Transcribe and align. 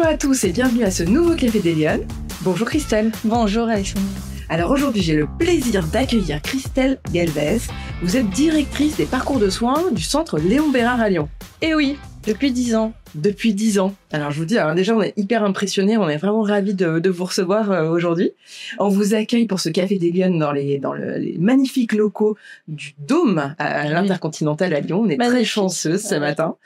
Bonjour 0.00 0.14
à 0.14 0.16
tous 0.16 0.44
et 0.44 0.52
bienvenue 0.52 0.84
à 0.84 0.90
ce 0.90 1.02
nouveau 1.02 1.34
Café 1.34 1.60
des 1.60 1.74
Lyonnes. 1.74 2.06
Bonjour 2.40 2.66
Christelle. 2.66 3.12
Bonjour 3.22 3.68
Alexandre. 3.68 4.06
Alors 4.48 4.70
aujourd'hui, 4.70 5.02
j'ai 5.02 5.14
le 5.14 5.28
plaisir 5.38 5.86
d'accueillir 5.88 6.40
Christelle 6.40 6.98
Galvez. 7.12 7.58
Vous 8.00 8.16
êtes 8.16 8.30
directrice 8.30 8.96
des 8.96 9.04
parcours 9.04 9.38
de 9.38 9.50
soins 9.50 9.90
du 9.92 10.02
centre 10.02 10.38
Léon 10.38 10.70
Bérard 10.70 11.02
à 11.02 11.10
Lyon. 11.10 11.28
Eh 11.60 11.74
oui, 11.74 11.98
depuis 12.26 12.50
dix 12.50 12.74
ans 12.74 12.94
depuis 13.14 13.54
dix 13.54 13.78
ans. 13.78 13.94
Alors 14.12 14.32
je 14.32 14.38
vous 14.38 14.44
dis, 14.44 14.58
alors 14.58 14.74
déjà 14.74 14.94
on 14.96 15.02
est 15.02 15.12
hyper 15.16 15.44
impressionnés, 15.44 15.96
on 15.96 16.08
est 16.08 16.16
vraiment 16.16 16.42
ravis 16.42 16.74
de, 16.74 16.98
de 16.98 17.10
vous 17.10 17.24
recevoir 17.24 17.70
euh, 17.70 17.88
aujourd'hui. 17.88 18.32
On 18.78 18.88
vous 18.88 19.14
accueille 19.14 19.46
pour 19.46 19.60
ce 19.60 19.68
Café 19.68 19.98
des 19.98 20.10
Lyonnes 20.10 20.38
dans 20.38 20.50
les 20.50 20.78
dans 20.78 20.92
le, 20.92 21.16
les 21.18 21.38
magnifiques 21.38 21.92
locaux 21.92 22.36
du 22.66 22.94
Dôme 22.98 23.54
à, 23.58 23.88
l'Intercontinental 23.88 24.74
à 24.74 24.80
Lyon. 24.80 25.02
On 25.04 25.08
est 25.08 25.16
très 25.16 25.44
chanceuse 25.44 26.02
ce 26.02 26.16
matin. 26.16 26.56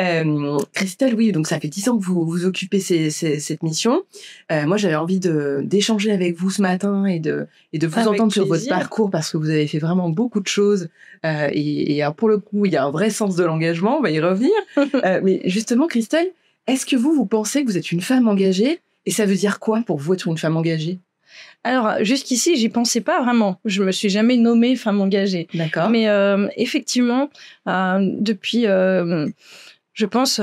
Euh, 0.00 0.58
Christelle, 0.72 1.14
oui, 1.14 1.32
donc 1.32 1.46
ça 1.46 1.60
fait 1.60 1.68
dix 1.68 1.88
ans 1.90 1.98
que 1.98 2.04
vous 2.04 2.24
vous 2.24 2.46
occupez 2.46 2.80
ces, 2.80 3.10
ces, 3.10 3.38
cette 3.38 3.62
mission. 3.62 4.02
Euh, 4.50 4.66
moi 4.66 4.78
j'avais 4.78 4.94
envie 4.94 5.20
de 5.20 5.60
d'échanger 5.62 6.10
avec 6.10 6.36
vous 6.38 6.48
ce 6.48 6.62
matin 6.62 7.04
et 7.04 7.18
de 7.18 7.46
et 7.74 7.78
de 7.78 7.86
vous 7.86 8.08
entendre 8.08 8.32
sur 8.32 8.46
votre 8.46 8.66
parcours 8.66 9.10
parce 9.10 9.30
que 9.30 9.36
vous 9.36 9.50
avez 9.50 9.66
fait 9.66 9.78
vraiment 9.78 10.08
beaucoup 10.08 10.40
de 10.40 10.46
choses 10.46 10.88
euh, 11.26 11.48
et, 11.52 11.98
et 11.98 12.04
pour 12.16 12.30
le 12.30 12.38
coup 12.38 12.64
il 12.64 12.72
y 12.72 12.76
a 12.76 12.84
un 12.84 12.90
vrai 12.90 13.10
sens 13.10 13.36
de 13.36 13.44
l'engagement. 13.44 13.98
On 13.98 14.02
va 14.02 14.10
y 14.10 14.20
revenir. 14.20 14.52
Euh, 15.04 15.20
mais 15.22 15.40
justement 15.44 15.86
Christelle, 15.86 16.30
est-ce 16.66 16.86
que 16.86 16.96
vous, 16.96 17.12
vous 17.12 17.26
pensez 17.26 17.62
que 17.62 17.70
vous 17.70 17.76
êtes 17.76 17.92
une 17.92 18.00
femme 18.00 18.28
engagée 18.28 18.80
Et 19.06 19.10
ça 19.10 19.26
veut 19.26 19.34
dire 19.34 19.60
quoi 19.60 19.82
pour 19.86 19.98
vous 19.98 20.14
être 20.14 20.26
une 20.26 20.38
femme 20.38 20.56
engagée? 20.56 20.98
Alors 21.62 21.96
jusqu'ici, 22.02 22.56
j'y 22.56 22.68
pensais 22.68 23.00
pas 23.00 23.22
vraiment. 23.22 23.58
Je 23.64 23.82
me 23.82 23.92
suis 23.92 24.10
jamais 24.10 24.36
nommée 24.36 24.76
femme 24.76 25.00
engagée. 25.00 25.48
D'accord. 25.54 25.88
Mais 25.88 26.08
euh, 26.08 26.48
effectivement, 26.56 27.30
euh, 27.68 27.98
depuis, 28.20 28.66
euh, 28.66 29.28
je 29.94 30.06
pense, 30.06 30.40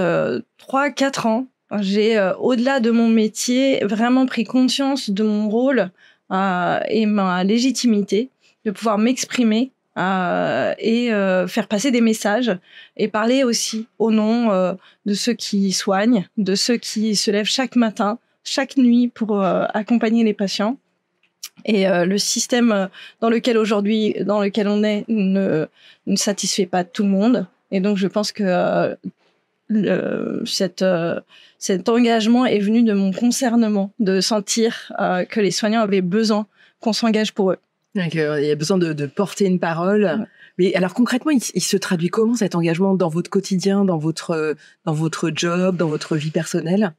trois, 0.57 0.89
quatre 0.89 1.27
ans, 1.27 1.47
j'ai, 1.79 2.19
au-delà 2.39 2.79
de 2.79 2.91
mon 2.91 3.07
métier, 3.07 3.79
vraiment 3.85 4.25
pris 4.25 4.43
conscience 4.43 5.09
de 5.09 5.23
mon 5.23 5.49
rôle 5.49 5.89
et 6.31 7.05
ma 7.05 7.43
légitimité 7.43 8.29
de 8.65 8.71
pouvoir 8.71 8.97
m'exprimer 8.97 9.71
euh, 9.97 10.73
et 10.79 11.11
euh, 11.11 11.47
faire 11.47 11.67
passer 11.67 11.91
des 11.91 11.99
messages 11.99 12.57
et 12.95 13.09
parler 13.09 13.43
aussi 13.43 13.87
au 13.99 14.09
nom 14.09 14.49
euh, 14.51 14.73
de 15.05 15.13
ceux 15.13 15.33
qui 15.33 15.73
soignent, 15.73 16.25
de 16.37 16.55
ceux 16.55 16.77
qui 16.77 17.15
se 17.17 17.29
lèvent 17.29 17.45
chaque 17.45 17.75
matin, 17.75 18.17
chaque 18.45 18.77
nuit 18.77 19.09
pour 19.09 19.43
accompagner 19.43 20.23
les 20.23 20.33
patients. 20.33 20.77
Et 21.65 21.85
le 21.85 22.17
système 22.17 22.89
dans 23.19 23.29
lequel 23.29 23.55
aujourd'hui, 23.55 24.15
dans 24.21 24.41
lequel 24.41 24.67
on 24.67 24.83
est, 24.83 25.05
ne, 25.07 25.67
ne 26.07 26.15
satisfait 26.15 26.65
pas 26.65 26.83
tout 26.83 27.03
le 27.03 27.09
monde. 27.09 27.45
Et 27.69 27.81
donc, 27.81 27.97
je 27.97 28.07
pense 28.07 28.31
que 28.31 28.97
le, 29.67 30.43
cet 30.45 31.89
engagement 31.89 32.47
est 32.47 32.59
venu 32.59 32.81
de 32.81 32.93
mon 32.93 33.11
concernement, 33.11 33.91
de 33.99 34.21
sentir 34.21 34.91
que 35.29 35.39
les 35.39 35.51
soignants 35.51 35.81
avaient 35.81 36.01
besoin 36.01 36.47
qu'on 36.79 36.93
s'engage 36.93 37.33
pour 37.33 37.51
eux. 37.51 37.59
Il 37.95 38.15
y 38.15 38.51
a 38.51 38.55
besoin 38.55 38.77
de, 38.77 38.93
de 38.93 39.05
porter 39.05 39.45
une 39.45 39.59
parole. 39.59 40.27
Mais 40.57 40.73
alors 40.75 40.93
concrètement, 40.93 41.31
il, 41.31 41.41
il, 41.55 41.61
se 41.61 41.77
traduit 41.77 42.09
comment 42.09 42.35
cet 42.35 42.55
engagement 42.55 42.93
dans 42.95 43.09
votre 43.09 43.29
quotidien, 43.29 43.85
dans 43.85 43.97
votre 43.97 44.55
dans 44.85 44.93
votre 44.93 45.31
job, 45.33 45.77
dans 45.77 45.87
votre 45.87 46.15
vie 46.15 46.31
personnelle? 46.31 46.93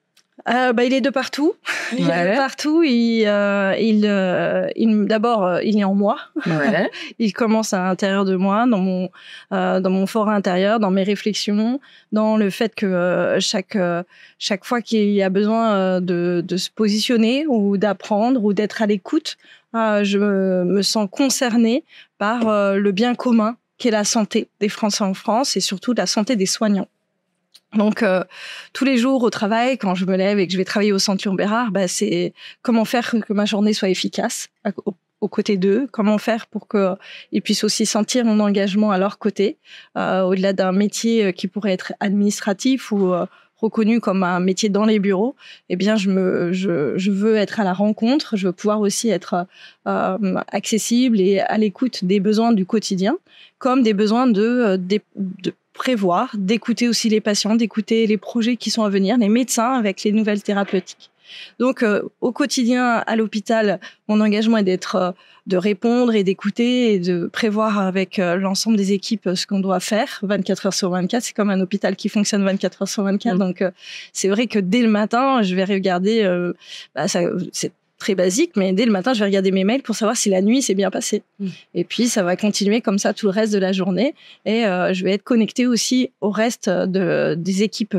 Euh, 0.49 0.73
bah, 0.73 0.85
il 0.85 0.93
est 0.93 1.01
de 1.01 1.11
partout. 1.11 1.55
Il 1.97 2.11
est 2.11 2.33
de 2.33 2.37
partout. 2.37 2.83
Il, 2.83 3.27
euh, 3.27 3.77
il, 3.79 4.07
euh, 4.07 4.69
il 4.75 5.07
d'abord, 5.07 5.45
euh, 5.45 5.63
il 5.63 5.79
est 5.79 5.85
en 5.85 5.95
moi. 5.95 6.19
Ouais. 6.47 6.91
il 7.19 7.33
commence 7.33 7.73
à 7.73 7.85
l'intérieur 7.85 8.25
de 8.25 8.35
moi, 8.35 8.67
dans 8.67 8.79
mon, 8.79 9.11
euh, 9.53 9.79
dans 9.81 9.91
mon 9.91 10.07
fort 10.07 10.29
intérieur, 10.29 10.81
dans 10.81 10.91
mes 10.91 11.05
réflexions, 11.05 11.81
dans 12.11 12.37
le 12.37 12.51
fait 12.51 12.75
que 12.75 13.37
chaque, 13.41 13.79
chaque 14.39 14.65
fois 14.65 14.81
qu'il 14.81 15.11
y 15.11 15.23
a 15.23 15.31
besoin 15.31 16.01
de, 16.01 16.43
de 16.45 16.57
se 16.57 16.71
positionner 16.71 17.47
ou 17.47 17.77
d'apprendre 17.77 18.43
ou 18.43 18.53
d'être 18.53 18.83
à 18.83 18.87
l'écoute, 18.87 19.37
je 19.75 20.19
me 20.19 20.83
sens 20.83 21.09
concernée 21.11 21.85
par 22.19 22.77
le 22.77 22.93
bien 22.93 23.15
commun 23.15 23.57
qu'est 23.79 23.91
la 23.91 24.05
santé 24.05 24.49
des 24.61 24.69
Français 24.69 25.05
en 25.05 25.15
France 25.15 25.57
et 25.57 25.61
surtout 25.61 25.93
la 25.93 26.07
santé 26.07 26.37
des 26.37 26.47
soignants. 26.47 26.89
Donc 27.75 28.03
euh, 28.03 28.23
tous 28.73 28.85
les 28.85 28.99
jours 28.99 29.23
au 29.23 29.31
travail, 29.31 29.79
quand 29.79 29.95
je 29.95 30.05
me 30.05 30.17
lève 30.17 30.39
et 30.39 30.47
que 30.47 30.53
je 30.53 30.59
vais 30.59 30.65
travailler 30.65 30.93
au 30.93 30.99
Centre 30.99 31.31
Bérard, 31.31 31.71
bah, 31.71 31.89
c'est 31.89 32.35
comment 32.61 32.85
faire 32.85 33.11
que 33.11 33.33
ma 33.33 33.45
journée 33.45 33.73
soit 33.73 33.89
efficace 33.89 34.49
aux 35.23 35.29
côtés 35.29 35.57
d'eux, 35.57 35.87
comment 35.93 36.19
faire 36.19 36.47
pour 36.49 36.67
qu'ils 36.69 37.43
puissent 37.43 37.65
aussi 37.65 37.87
sentir 37.87 38.25
mon 38.25 38.41
engagement 38.41 38.91
à 38.91 38.99
leur 38.99 39.19
côté, 39.19 39.57
euh, 39.97 40.23
au-delà 40.23 40.53
d'un 40.53 40.73
métier 40.73 41.27
euh, 41.27 41.33
qui 41.33 41.47
pourrait 41.47 41.73
être 41.73 41.93
administratif 42.01 42.91
ou 42.91 43.15
euh, 43.15 43.25
reconnu 43.63 44.01
comme 44.01 44.23
un 44.23 44.41
métier 44.41 44.69
dans 44.69 44.85
les 44.85 44.99
bureaux, 44.99 45.35
eh 45.71 45.77
bien, 45.77 45.97
je 45.97 46.11
me, 46.11 46.53
je, 46.53 47.11
veux 47.11 47.37
être 47.37 47.61
à 47.61 47.65
la 47.65 47.73
rencontre, 47.73 48.37
je 48.37 48.49
veux 48.49 48.53
pouvoir 48.53 48.81
aussi 48.81 49.09
être 49.09 49.47
euh, 49.87 50.35
accessible 50.49 51.21
et 51.21 51.41
à 51.41 51.57
l'écoute 51.57 52.05
des 52.05 52.21
besoins 52.21 52.53
du 52.53 52.67
quotidien, 52.67 53.17
comme 53.59 53.83
des 53.83 53.95
besoins 53.95 54.27
de, 54.27 54.77
de, 54.77 55.01
de 55.17 55.55
prévoir, 55.73 56.31
d'écouter 56.37 56.89
aussi 56.89 57.09
les 57.09 57.21
patients, 57.21 57.55
d'écouter 57.55 58.07
les 58.07 58.19
projets 58.19 58.57
qui 58.57 58.71
sont 58.71 58.83
à 58.83 58.91
venir, 58.91 59.17
les 59.17 59.29
médecins 59.29 59.73
avec 59.73 60.03
les 60.03 60.13
nouvelles 60.13 60.43
thérapeutiques. 60.43 61.12
Donc 61.59 61.83
euh, 61.83 62.03
au 62.21 62.33
quotidien 62.33 63.03
à 63.07 63.17
l'hôpital, 63.17 63.81
mon 64.09 64.21
engagement 64.21 64.59
est 64.59 64.65
d'être 64.65 64.97
euh, 64.97 65.11
de 65.47 65.57
répondre 65.57 66.15
et 66.15 66.23
d'écouter 66.23 66.95
et 66.95 66.99
de 66.99 67.27
prévoir 67.27 67.79
avec 67.79 68.19
euh, 68.19 68.37
l'ensemble 68.37 68.77
des 68.77 68.93
équipes 68.93 69.31
ce 69.35 69.47
qu'on 69.47 69.61
doit 69.61 69.81
faire 69.81 70.21
24 70.23 70.67
heures 70.67 70.75
sur 70.75 70.91
24. 70.91 71.23
C'est 71.23 71.33
comme 71.35 71.51
un 71.51 71.61
hôpital 71.61 71.97
qui 71.97 72.09
fonctionne 72.09 72.45
24 72.45 72.83
heures 72.83 72.89
sur 72.89 73.03
24. 73.03 73.35
Mmh. 73.35 73.39
Donc 73.39 73.65
c'est 74.13 74.29
vrai 74.29 74.47
que 74.47 74.59
dès 74.59 74.83
le 74.83 74.89
matin, 74.89 75.43
je 75.43 75.55
vais 75.55 75.65
regarder. 75.65 76.53
Bah, 76.95 77.09
ça, 77.09 77.23
c'est 77.53 77.73
très 78.03 78.17
basique, 78.17 78.53
mais 78.57 78.73
dès 78.73 78.85
le 78.85 78.91
matin, 78.91 79.15
je 79.15 79.21
vais 79.21 79.27
regarder 79.27 79.53
mes 79.53 79.63
mails 79.63 79.83
pour 79.83 79.95
savoir 79.95 80.17
si 80.17 80.29
la 80.29 80.43
nuit 80.43 80.61
s'est 80.61 80.75
bien 80.75 80.91
passée. 80.91 81.23
Mmh. 81.39 81.47
Et 81.75 81.85
puis, 81.85 82.09
ça 82.09 82.25
va 82.25 82.35
continuer 82.37 82.81
comme 82.81 82.99
ça 82.99 83.15
tout 83.15 83.27
le 83.27 83.33
reste 83.33 83.53
de 83.53 83.59
la 83.59 83.71
journée. 83.71 84.15
Et 84.45 84.67
euh, 84.67 84.93
je 84.93 85.05
vais 85.05 85.13
être 85.13 85.23
connectée 85.23 85.69
aussi 85.69 86.11
au 86.21 86.31
reste 86.31 86.69
de, 86.69 87.37
des 87.39 87.63
équipes 87.63 87.97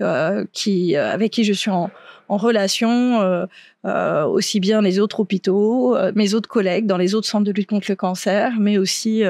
euh, 0.00 0.44
qui, 0.52 0.96
euh, 0.96 1.12
avec 1.12 1.30
qui 1.30 1.44
je 1.44 1.52
suis 1.52 1.70
en, 1.70 1.90
en 2.28 2.36
relation, 2.36 3.46
euh, 3.84 4.24
aussi 4.24 4.58
bien 4.58 4.82
les 4.82 4.98
autres 4.98 5.20
hôpitaux, 5.20 5.96
mes 6.16 6.34
autres 6.34 6.48
collègues 6.48 6.86
dans 6.86 6.96
les 6.96 7.14
autres 7.14 7.28
centres 7.28 7.44
de 7.44 7.52
lutte 7.52 7.68
contre 7.68 7.86
le 7.88 7.94
cancer, 7.94 8.54
mais 8.58 8.78
aussi 8.78 9.22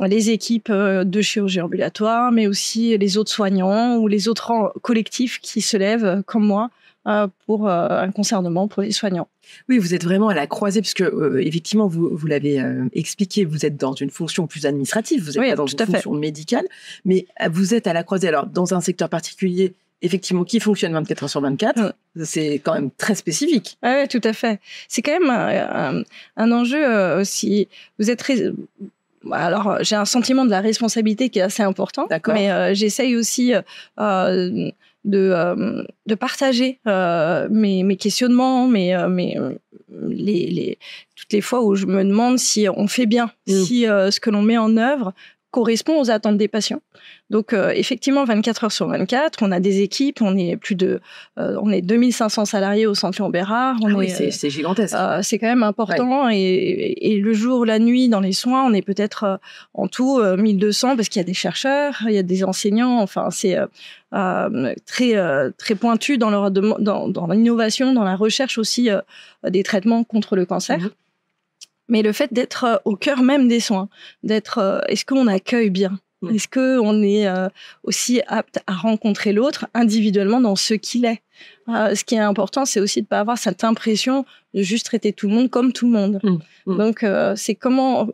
les 0.00 0.30
équipes 0.30 0.72
de 0.72 1.22
chirurgie 1.22 1.60
ambulatoire, 1.60 2.32
mais 2.32 2.48
aussi 2.48 2.98
les 2.98 3.18
autres 3.18 3.30
soignants 3.30 3.98
ou 3.98 4.08
les 4.08 4.26
autres 4.26 4.72
collectifs 4.82 5.38
qui 5.40 5.60
se 5.60 5.76
lèvent 5.76 6.24
comme 6.26 6.44
moi 6.44 6.70
pour 7.46 7.68
euh, 7.68 7.88
un 7.88 8.10
concernement 8.10 8.68
pour 8.68 8.82
les 8.82 8.92
soignants. 8.92 9.28
Oui, 9.68 9.78
vous 9.78 9.94
êtes 9.94 10.04
vraiment 10.04 10.28
à 10.28 10.34
la 10.34 10.46
croisée, 10.46 10.80
puisque 10.80 11.02
euh, 11.02 11.40
effectivement, 11.42 11.86
vous, 11.86 12.16
vous 12.16 12.26
l'avez 12.26 12.60
euh, 12.60 12.86
expliqué, 12.92 13.44
vous 13.44 13.66
êtes 13.66 13.76
dans 13.76 13.92
une 13.92 14.10
fonction 14.10 14.46
plus 14.46 14.66
administrative, 14.66 15.22
vous 15.22 15.32
êtes 15.32 15.42
oui, 15.42 15.50
pas 15.50 15.56
dans 15.56 15.66
une 15.66 15.78
fonction 15.78 16.14
médicale, 16.14 16.66
mais 17.04 17.26
vous 17.50 17.74
êtes 17.74 17.86
à 17.86 17.92
la 17.92 18.02
croisée. 18.04 18.28
Alors, 18.28 18.46
dans 18.46 18.74
un 18.74 18.80
secteur 18.80 19.08
particulier, 19.08 19.74
effectivement, 20.02 20.44
qui 20.44 20.60
fonctionne 20.60 20.92
24 20.92 21.24
heures 21.24 21.30
sur 21.30 21.40
24, 21.40 21.80
mmh. 21.80 22.24
c'est 22.24 22.54
quand 22.64 22.74
même 22.74 22.90
très 22.90 23.14
spécifique. 23.14 23.76
Ah 23.82 24.00
oui, 24.00 24.08
tout 24.08 24.20
à 24.24 24.32
fait. 24.32 24.60
C'est 24.88 25.02
quand 25.02 25.18
même 25.18 25.30
un, 25.30 25.98
un, 25.98 26.04
un 26.36 26.52
enjeu 26.52 27.18
aussi. 27.18 27.68
Vous 27.98 28.10
êtes 28.10 28.22
alors 29.32 29.78
j'ai 29.80 29.96
un 29.96 30.04
sentiment 30.04 30.44
de 30.44 30.50
la 30.50 30.60
responsabilité 30.60 31.30
qui 31.30 31.38
est 31.38 31.42
assez 31.42 31.62
important, 31.62 32.06
mais 32.28 32.50
euh, 32.50 32.74
j'essaye 32.74 33.16
aussi 33.16 33.54
euh, 33.98 34.70
de, 35.04 35.30
euh, 35.34 35.84
de 36.06 36.14
partager 36.14 36.80
euh, 36.86 37.48
mes, 37.50 37.82
mes, 37.82 37.96
questionnements, 37.96 38.66
mes, 38.66 38.94
euh, 38.94 39.08
mes, 39.08 39.38
les, 40.08 40.50
les, 40.50 40.78
toutes 41.14 41.32
les 41.32 41.40
fois 41.40 41.62
où 41.62 41.74
je 41.74 41.86
me 41.86 42.02
demande 42.04 42.38
si 42.38 42.66
on 42.74 42.86
fait 42.86 43.06
bien, 43.06 43.30
mmh. 43.46 43.52
si 43.52 43.82
ce 43.82 44.20
que 44.20 44.30
l'on 44.30 44.42
met 44.42 44.58
en 44.58 44.76
œuvre 44.76 45.12
correspond 45.54 46.00
aux 46.00 46.10
attentes 46.10 46.36
des 46.36 46.48
patients. 46.48 46.80
Donc 47.30 47.52
euh, 47.52 47.70
effectivement, 47.70 48.24
24 48.24 48.64
heures 48.64 48.72
sur 48.72 48.88
24, 48.88 49.38
on 49.42 49.52
a 49.52 49.60
des 49.60 49.82
équipes, 49.82 50.20
on 50.20 50.36
est 50.36 50.56
plus 50.56 50.74
de, 50.74 51.00
euh, 51.38 51.56
on 51.62 51.70
est 51.70 51.80
2500 51.80 52.44
salariés 52.44 52.86
au 52.86 52.94
Centre 52.96 53.20
Léon 53.20 53.30
Bérard. 53.30 53.76
On 53.80 53.94
ah 53.94 53.96
oui, 53.96 54.10
c'est 54.10 54.50
gigantesque. 54.50 54.96
Euh, 54.96 55.20
c'est 55.22 55.38
quand 55.38 55.46
même 55.46 55.62
important 55.62 56.26
ouais. 56.26 56.38
et, 56.38 57.14
et, 57.14 57.18
le 57.18 57.32
jour, 57.32 57.64
la 57.64 57.78
nuit, 57.78 58.08
dans 58.08 58.18
les 58.18 58.32
soins, 58.32 58.64
on 58.66 58.72
est 58.74 58.82
peut-être 58.82 59.24
euh, 59.24 59.36
en 59.74 59.86
tout 59.86 60.20
1200 60.20 60.96
parce 60.96 61.08
qu'il 61.08 61.20
y 61.20 61.24
a 61.24 61.26
des 61.26 61.34
chercheurs, 61.34 62.02
il 62.06 62.14
y 62.14 62.18
a 62.18 62.24
des 62.24 62.42
enseignants. 62.42 63.00
Enfin, 63.00 63.28
c'est 63.30 63.56
très 64.86 65.14
très 65.58 65.74
pointu 65.74 66.18
dans 66.18 66.30
leur 66.30 66.50
dans, 66.50 67.08
dans 67.08 67.26
l'innovation, 67.26 67.92
dans 67.92 68.04
la 68.04 68.16
recherche 68.16 68.58
aussi 68.58 68.88
des 69.42 69.62
traitements 69.62 70.04
contre 70.04 70.36
le 70.36 70.46
cancer. 70.46 70.78
Mmh 70.78 70.90
mais 71.88 72.02
le 72.02 72.12
fait 72.12 72.32
d'être 72.32 72.64
euh, 72.64 72.76
au 72.84 72.96
cœur 72.96 73.22
même 73.22 73.48
des 73.48 73.60
soins, 73.60 73.88
d'être, 74.22 74.58
euh, 74.58 74.80
est-ce 74.88 75.04
qu'on 75.04 75.26
accueille 75.26 75.70
bien? 75.70 75.98
Mmh. 76.22 76.34
Est-ce 76.34 76.48
qu'on 76.48 77.02
est 77.02 77.26
euh, 77.26 77.48
aussi 77.82 78.22
apte 78.26 78.60
à 78.66 78.72
rencontrer 78.74 79.32
l'autre 79.32 79.66
individuellement 79.74 80.40
dans 80.40 80.56
ce 80.56 80.74
qu'il 80.74 81.04
est? 81.04 81.20
Ce 81.66 82.04
qui 82.04 82.14
est 82.14 82.20
important, 82.20 82.64
c'est 82.64 82.80
aussi 82.80 83.00
de 83.00 83.06
ne 83.06 83.08
pas 83.08 83.20
avoir 83.20 83.38
cette 83.38 83.64
impression 83.64 84.24
de 84.54 84.62
juste 84.62 84.86
traiter 84.86 85.12
tout 85.12 85.28
le 85.28 85.34
monde 85.34 85.50
comme 85.50 85.72
tout 85.72 85.86
le 85.86 85.92
monde. 85.92 86.20
Mmh. 86.22 86.38
Mmh. 86.66 86.76
Donc, 86.76 87.06
c'est 87.36 87.54
comment 87.54 88.08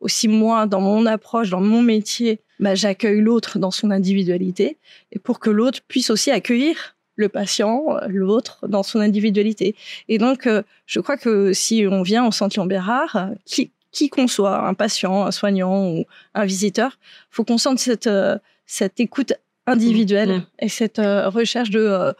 aussi 0.00 0.28
moi, 0.28 0.66
dans 0.66 0.80
mon 0.80 1.06
approche, 1.06 1.48
dans 1.48 1.60
mon 1.60 1.80
métier, 1.80 2.40
bah, 2.60 2.74
j'accueille 2.74 3.20
l'autre 3.20 3.58
dans 3.58 3.70
son 3.70 3.90
individualité 3.90 4.76
et 5.12 5.18
pour 5.18 5.40
que 5.40 5.50
l'autre 5.50 5.80
puisse 5.86 6.10
aussi 6.10 6.30
accueillir 6.30 6.96
le 7.16 7.28
patient, 7.30 7.96
l'autre, 8.08 8.68
dans 8.68 8.82
son 8.82 9.00
individualité. 9.00 9.74
Et 10.08 10.18
donc, 10.18 10.46
je 10.84 11.00
crois 11.00 11.16
que 11.16 11.54
si 11.54 11.86
on 11.90 12.02
vient 12.02 12.26
au 12.26 12.30
centre 12.30 12.58
Lambert 12.58 13.30
qui, 13.46 13.70
qui 13.90 14.10
qu'on 14.10 14.28
soit, 14.28 14.68
un 14.68 14.74
patient, 14.74 15.24
un 15.24 15.30
soignant 15.30 15.88
ou 15.88 16.04
un 16.34 16.44
visiteur, 16.44 16.98
faut 17.30 17.42
qu'on 17.42 17.56
sente 17.56 17.78
cette, 17.78 18.10
cette 18.66 19.00
écoute 19.00 19.32
individuelle 19.66 20.38
mmh. 20.38 20.46
et 20.60 20.68
cette 20.68 20.98
recherche 20.98 21.70
de 21.70 22.14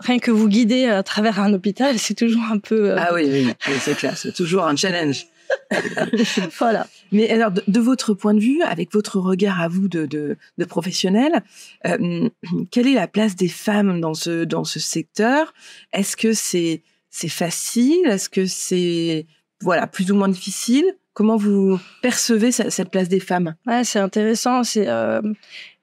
rien 0.00 0.18
que 0.18 0.30
vous 0.30 0.48
guider 0.48 0.86
à 0.86 1.02
travers 1.02 1.38
un 1.38 1.52
hôpital, 1.52 1.98
c'est 1.98 2.14
toujours 2.14 2.44
un 2.50 2.58
peu. 2.58 2.94
Ah 2.96 3.10
oui, 3.12 3.28
oui, 3.30 3.54
oui 3.68 3.74
c'est 3.78 3.94
clair, 3.94 4.16
c'est 4.16 4.32
toujours 4.32 4.64
un 4.64 4.74
challenge. 4.74 5.26
voilà. 6.58 6.86
Mais 7.12 7.30
alors, 7.30 7.50
de, 7.50 7.80
votre 7.80 8.14
point 8.14 8.34
de 8.34 8.40
vue, 8.40 8.62
avec 8.62 8.92
votre 8.92 9.18
regard 9.18 9.60
à 9.60 9.68
vous 9.68 9.88
de, 9.88 10.06
de, 10.06 10.64
professionnel, 10.64 11.42
euh, 11.86 12.28
quelle 12.70 12.88
est 12.88 12.94
la 12.94 13.08
place 13.08 13.36
des 13.36 13.48
femmes 13.48 14.00
dans 14.00 14.14
ce, 14.14 14.44
dans 14.44 14.64
ce 14.64 14.78
secteur? 14.78 15.52
Est-ce 15.92 16.16
que 16.16 16.32
c'est 16.32 16.82
c'est 17.10 17.28
facile? 17.28 18.06
Est-ce 18.06 18.28
que 18.28 18.46
c'est 18.46 19.26
voilà 19.60 19.86
plus 19.86 20.10
ou 20.12 20.14
moins 20.14 20.28
difficile? 20.28 20.84
Comment 21.12 21.36
vous 21.36 21.78
percevez 22.02 22.52
cette, 22.52 22.90
place 22.90 23.08
des 23.08 23.20
femmes? 23.20 23.56
C'est 23.82 23.98
intéressant. 23.98 24.62
C'est 24.62 24.88
euh, 24.88 25.20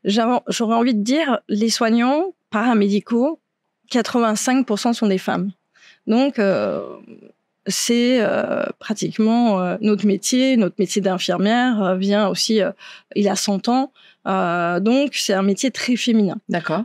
J'aurais 0.03 0.75
envie 0.75 0.95
de 0.95 1.03
dire, 1.03 1.39
les 1.49 1.69
soignants 1.69 2.33
paramédicaux, 2.49 3.39
85% 3.91 4.93
sont 4.93 5.07
des 5.07 5.17
femmes. 5.17 5.51
Donc, 6.07 6.39
euh, 6.39 6.81
c'est 7.67 8.19
euh, 8.21 8.63
pratiquement 8.79 9.61
euh, 9.61 9.77
notre 9.81 10.05
métier. 10.05 10.57
Notre 10.57 10.75
métier 10.79 11.01
d'infirmière 11.01 11.83
euh, 11.83 11.95
vient 11.95 12.27
aussi, 12.27 12.61
il 13.15 13.27
a 13.27 13.35
100 13.35 13.67
ans. 13.67 13.91
Donc, 14.81 15.11
c'est 15.13 15.33
un 15.33 15.41
métier 15.41 15.71
très 15.71 15.95
féminin. 15.95 16.35
D'accord. 16.49 16.83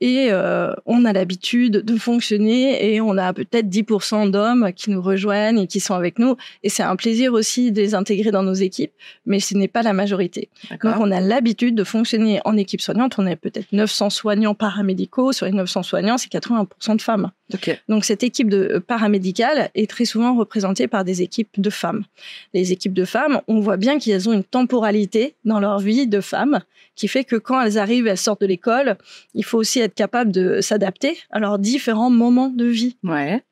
Et 0.00 0.30
on 0.86 1.04
a 1.04 1.12
l'habitude 1.12 1.72
de 1.72 1.96
fonctionner 1.96 2.94
et 2.94 3.00
on 3.00 3.18
a 3.18 3.32
peut-être 3.32 3.66
10% 3.66 4.30
d'hommes 4.30 4.72
qui 4.72 4.90
nous 4.90 5.02
rejoignent 5.02 5.58
et 5.58 5.66
qui 5.66 5.80
sont 5.80 5.94
avec 5.94 6.20
nous. 6.20 6.36
Et 6.62 6.68
c'est 6.68 6.84
un 6.84 6.94
plaisir 6.94 7.32
aussi 7.32 7.72
de 7.72 7.80
les 7.80 7.96
intégrer 7.96 8.30
dans 8.30 8.44
nos 8.44 8.54
équipes, 8.54 8.92
mais 9.26 9.40
ce 9.40 9.56
n'est 9.56 9.66
pas 9.66 9.82
la 9.82 9.92
majorité. 9.92 10.48
Donc, 10.70 10.94
on 11.00 11.10
a 11.10 11.20
l'habitude 11.20 11.74
de 11.74 11.82
fonctionner 11.82 12.40
en 12.44 12.56
équipe 12.56 12.80
soignante. 12.80 13.16
On 13.18 13.26
est 13.26 13.34
peut-être 13.34 13.72
900 13.72 14.10
soignants 14.10 14.54
paramédicaux. 14.54 15.32
Sur 15.32 15.46
les 15.46 15.52
900 15.52 15.82
soignants, 15.82 16.18
c'est 16.18 16.30
80% 16.30 16.96
de 16.96 17.02
femmes. 17.02 17.32
Donc, 17.88 18.04
cette 18.04 18.22
équipe 18.22 18.48
de 18.48 18.78
paramédicale 18.78 19.70
est 19.74 19.88
très 19.88 20.04
souvent 20.04 20.34
représentée 20.34 20.88
par 20.88 21.04
des 21.04 21.22
équipes 21.22 21.60
de 21.60 21.70
femmes. 21.70 22.04
Les 22.52 22.72
équipes 22.72 22.94
de 22.94 23.04
femmes, 23.04 23.40
on 23.48 23.60
voit 23.60 23.76
bien 23.76 23.98
qu'elles 23.98 24.28
ont 24.28 24.32
une 24.32 24.44
temporalité 24.44 25.34
dans 25.44 25.60
leur 25.60 25.78
vie 25.78 26.06
de 26.06 26.20
femmes 26.20 26.60
qui 26.96 27.08
fait 27.08 27.24
que 27.24 27.36
quand 27.36 27.60
elles 27.60 27.78
arrivent, 27.78 28.06
elles 28.06 28.18
sortent 28.18 28.40
de 28.40 28.46
l'école, 28.46 28.96
il 29.34 29.44
faut 29.44 29.58
aussi 29.58 29.80
être 29.80 29.94
capable 29.94 30.30
de 30.32 30.60
s'adapter 30.60 31.18
à 31.30 31.38
leurs 31.38 31.58
différents 31.58 32.10
moments 32.10 32.48
de 32.48 32.66
vie. 32.66 32.96
Ouais. 33.02 33.42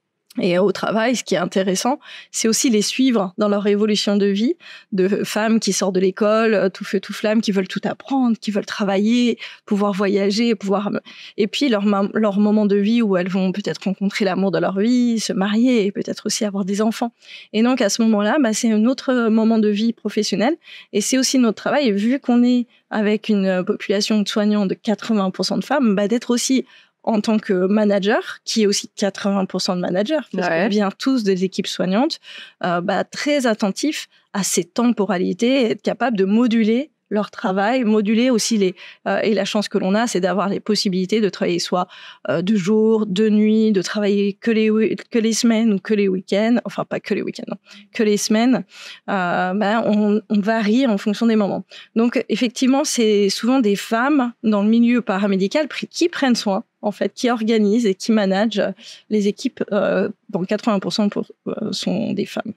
Et 0.41 0.59
au 0.59 0.73
travail, 0.73 1.15
ce 1.15 1.25
qui 1.25 1.35
est 1.35 1.39
intéressant, 1.39 1.99
c'est 2.31 2.49
aussi 2.49 2.71
les 2.71 2.81
suivre 2.81 3.35
dans 3.37 3.49
leur 3.49 3.67
évolution 3.67 4.17
de 4.17 4.25
vie, 4.25 4.55
de 4.91 5.25
femmes 5.25 5.61
qui 5.61 5.75
sortent 5.75 5.95
de 5.95 6.01
l'école, 6.01 6.55
euh, 6.55 6.69
tout 6.71 6.85
feu, 6.85 7.01
tout 7.01 7.13
flamme, 7.13 7.43
qui 7.43 7.53
veulent 7.53 7.69
tout 7.69 7.83
apprendre, 7.85 8.39
qui 8.39 8.51
veulent 8.51 8.65
travailler, 8.65 9.39
pouvoir 9.67 9.93
voyager, 9.93 10.55
pouvoir... 10.55 10.91
Et 11.37 11.49
puis 11.49 11.69
leur, 11.69 11.85
leur 12.15 12.41
moment 12.41 12.65
de 12.65 12.77
vie 12.77 13.03
où 13.03 13.19
elles 13.19 13.29
vont 13.29 13.53
peut-être 13.53 13.85
rencontrer 13.85 14.25
l'amour 14.25 14.51
de 14.51 14.59
leur 14.59 14.79
vie, 14.79 15.21
se 15.21 15.35
marier, 15.35 15.85
et 15.85 15.93
peut-être 15.93 16.25
aussi 16.25 16.47
avoir 16.47 16.65
des 16.65 16.81
enfants. 16.81 17.13
Et 17.53 17.63
donc 17.63 17.83
à 17.83 17.91
ce 17.91 18.01
moment-là, 18.01 18.39
bah, 18.41 18.55
c'est 18.55 18.73
un 18.73 18.87
autre 18.87 19.29
moment 19.29 19.59
de 19.59 19.69
vie 19.69 19.93
professionnel. 19.93 20.57
Et 20.95 21.03
c'est 21.03 21.19
aussi 21.19 21.39
notre 21.39 21.57
travail, 21.63 21.93
vu 21.93 22.19
qu'on 22.21 22.43
est 22.43 22.67
avec 22.89 23.29
une 23.29 23.63
population 23.67 24.23
de 24.23 24.29
soignants 24.29 24.65
de 24.65 24.75
80% 24.75 25.59
de 25.59 25.65
femmes, 25.65 25.95
bah, 25.95 26.09
d'être 26.09 26.31
aussi 26.31 26.65
en 27.05 27.21
tant 27.21 27.39
que 27.39 27.67
manager, 27.67 28.39
qui 28.45 28.63
est 28.63 28.67
aussi 28.67 28.91
80% 28.97 29.77
de 29.77 29.81
manager, 29.81 30.29
parce 30.33 30.49
qu'on 30.49 30.69
vient 30.69 30.91
tous 30.91 31.25
des 31.25 31.45
équipes 31.45 31.67
soignantes, 31.67 32.21
euh, 32.65 32.81
bah, 32.81 33.03
très 33.05 33.47
attentif 33.47 34.09
à 34.33 34.45
ces 34.45 34.65
temporalités, 34.65 35.71
être 35.71 35.83
capable 35.83 36.17
de 36.17 36.25
moduler 36.25 36.92
leur 37.13 37.31
travail, 37.31 37.85
moduler 37.85 38.31
aussi 38.31 38.57
les 38.57 38.75
euh, 39.07 39.21
et 39.23 39.35
la 39.35 39.45
chance 39.45 39.69
que 39.69 39.77
l'on 39.77 39.95
a, 39.95 40.07
c'est 40.07 40.21
d'avoir 40.21 40.49
les 40.49 40.61
possibilités 40.61 41.21
de 41.21 41.29
travailler 41.29 41.59
soit 41.59 41.87
euh, 42.31 42.41
de 42.41 42.57
jour, 42.57 43.07
de 43.07 43.29
nuit, 43.29 43.71
de 43.71 43.83
travailler 43.83 44.33
que 44.33 44.51
les 44.51 44.97
que 45.11 45.19
les 45.19 45.35
semaines 45.35 45.75
ou 45.75 45.79
que 45.79 45.93
les 45.93 46.09
week-ends, 46.09 46.57
enfin 46.65 46.85
pas 46.85 47.01
que 47.01 47.13
les 47.13 47.23
week-ends, 47.23 47.55
que 47.93 48.03
les 48.03 48.17
semaines. 48.17 48.65
Euh, 49.11 49.53
ben 49.55 49.83
on, 49.87 50.23
varie 50.41 50.87
en 50.87 50.99
fonction 50.99 51.27
des 51.27 51.37
moments. 51.37 51.65
Donc 51.95 52.25
effectivement, 52.29 52.85
c'est 52.85 53.29
souvent 53.29 53.61
des 53.61 53.77
femmes 53.77 54.33
dans 54.43 54.63
le 54.63 54.69
milieu 54.69 55.03
paramédical 55.03 55.69
qui 55.69 56.09
prennent 56.09 56.35
soin 56.35 56.65
en 56.81 56.91
fait, 56.91 57.13
qui 57.15 57.31
organisent 57.31 57.87
et 57.87 57.95
qui 57.95 58.11
managent 58.11 58.63
les 59.09 59.29
équipes. 59.29 59.63
Euh, 59.71 60.09
bon, 60.31 60.43
80% 60.43 61.11
pour, 61.11 61.27
sont 61.71 62.13
des 62.13 62.27
femmes. 62.27 62.55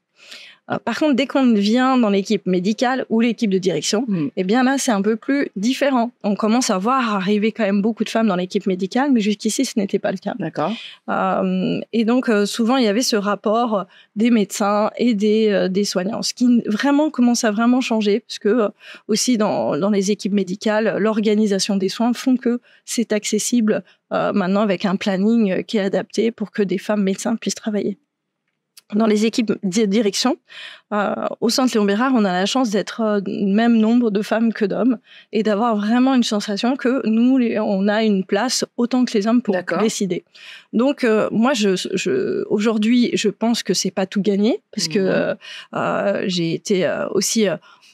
Euh, 0.72 0.80
par 0.84 0.98
contre, 0.98 1.16
dès 1.16 1.28
qu'on 1.28 1.54
vient 1.54 1.98
dans 1.98 2.10
l'équipe 2.10 2.46
médicale 2.46 3.06
ou 3.10 3.20
l'équipe 3.20 3.50
de 3.50 3.58
direction, 3.58 4.06
mm. 4.08 4.30
eh 4.36 4.44
bien 4.44 4.64
là, 4.64 4.78
c'est 4.78 4.92
un 4.92 5.02
peu 5.02 5.16
plus 5.16 5.50
différent. 5.56 6.12
On 6.24 6.36
commence 6.36 6.70
à 6.70 6.78
voir 6.78 7.16
arriver 7.16 7.52
quand 7.52 7.64
même 7.64 7.82
beaucoup 7.82 8.04
de 8.04 8.10
femmes 8.10 8.28
dans 8.28 8.36
l'équipe 8.36 8.66
médicale, 8.66 9.12
mais 9.12 9.22
jusqu'ici, 9.22 9.66
ce 9.66 9.78
n'était 9.78 10.00
pas 10.00 10.12
le 10.12 10.18
cas. 10.18 10.34
D'accord. 10.40 10.74
Euh, 11.10 11.80
et 11.94 12.06
donc, 12.06 12.30
euh, 12.30 12.46
souvent, 12.46 12.78
il 12.78 12.86
y 12.86 12.88
avait 12.88 13.02
ce 13.02 13.16
rapport 13.16 13.86
des 14.16 14.32
médecins 14.32 14.90
et 14.98 15.14
des, 15.14 15.68
des 15.70 15.84
soignants, 15.84 16.22
ce 16.22 16.34
qui 16.34 16.62
vraiment 16.66 17.10
commence 17.10 17.44
à 17.44 17.52
vraiment 17.52 17.82
changer, 17.82 18.22
parce 18.22 18.40
que 18.40 18.70
aussi 19.08 19.38
dans, 19.38 19.78
dans 19.78 19.90
les 19.90 20.12
équipes 20.12 20.34
médicales, 20.34 20.98
l'organisation 21.00 21.76
des 21.76 21.90
soins 21.90 22.14
font 22.14 22.38
que 22.38 22.60
c'est 22.86 23.14
accessible 23.14 23.84
maintenant 24.12 24.62
avec 24.62 24.86
un 24.86 24.96
planning 24.96 25.64
qui 25.64 25.78
est 25.78 25.82
adapté 25.82 26.32
pour 26.32 26.52
que 26.52 26.64
des 26.64 26.78
femmes 26.78 27.04
médecins 27.04 27.36
puissent 27.36 27.56
travailler 27.56 27.98
dans 28.94 29.08
les 29.08 29.26
équipes 29.26 29.54
de 29.64 29.86
direction. 29.86 30.38
Euh, 30.94 31.16
au 31.42 31.50
centre 31.50 31.74
Léon 31.74 31.86
Bérard, 31.86 32.12
on 32.14 32.24
a 32.24 32.32
la 32.32 32.46
chance 32.46 32.70
d'être 32.70 33.02
euh, 33.02 33.20
même 33.26 33.78
nombre 33.78 34.12
de 34.12 34.22
femmes 34.22 34.54
que 34.54 34.66
d'hommes 34.66 35.00
et 35.32 35.42
d'avoir 35.42 35.76
vraiment 35.76 36.14
une 36.14 36.24
sensation 36.24 36.76
que 36.76 37.02
nous, 37.08 37.40
on 37.58 37.88
a 37.88 38.04
une 38.04 38.24
place 38.24 38.64
autant 38.78 39.04
que 39.04 39.18
les 39.18 39.26
hommes 39.26 39.42
pour 39.42 39.56
décider. 39.80 40.24
Donc, 40.74 41.04
euh, 41.04 41.28
moi, 41.32 41.54
je, 41.54 41.76
je 41.76 42.44
aujourd'hui, 42.50 43.10
je 43.14 43.30
pense 43.30 43.64
que 43.64 43.74
c'est 43.74 43.92
pas 43.92 44.06
tout 44.06 44.22
gagné 44.22 44.62
parce 44.76 44.88
que 44.88 45.00
mmh. 45.34 45.38
euh, 45.76 46.24
j'ai 46.28 46.54
été 46.54 46.88
aussi 47.12 47.48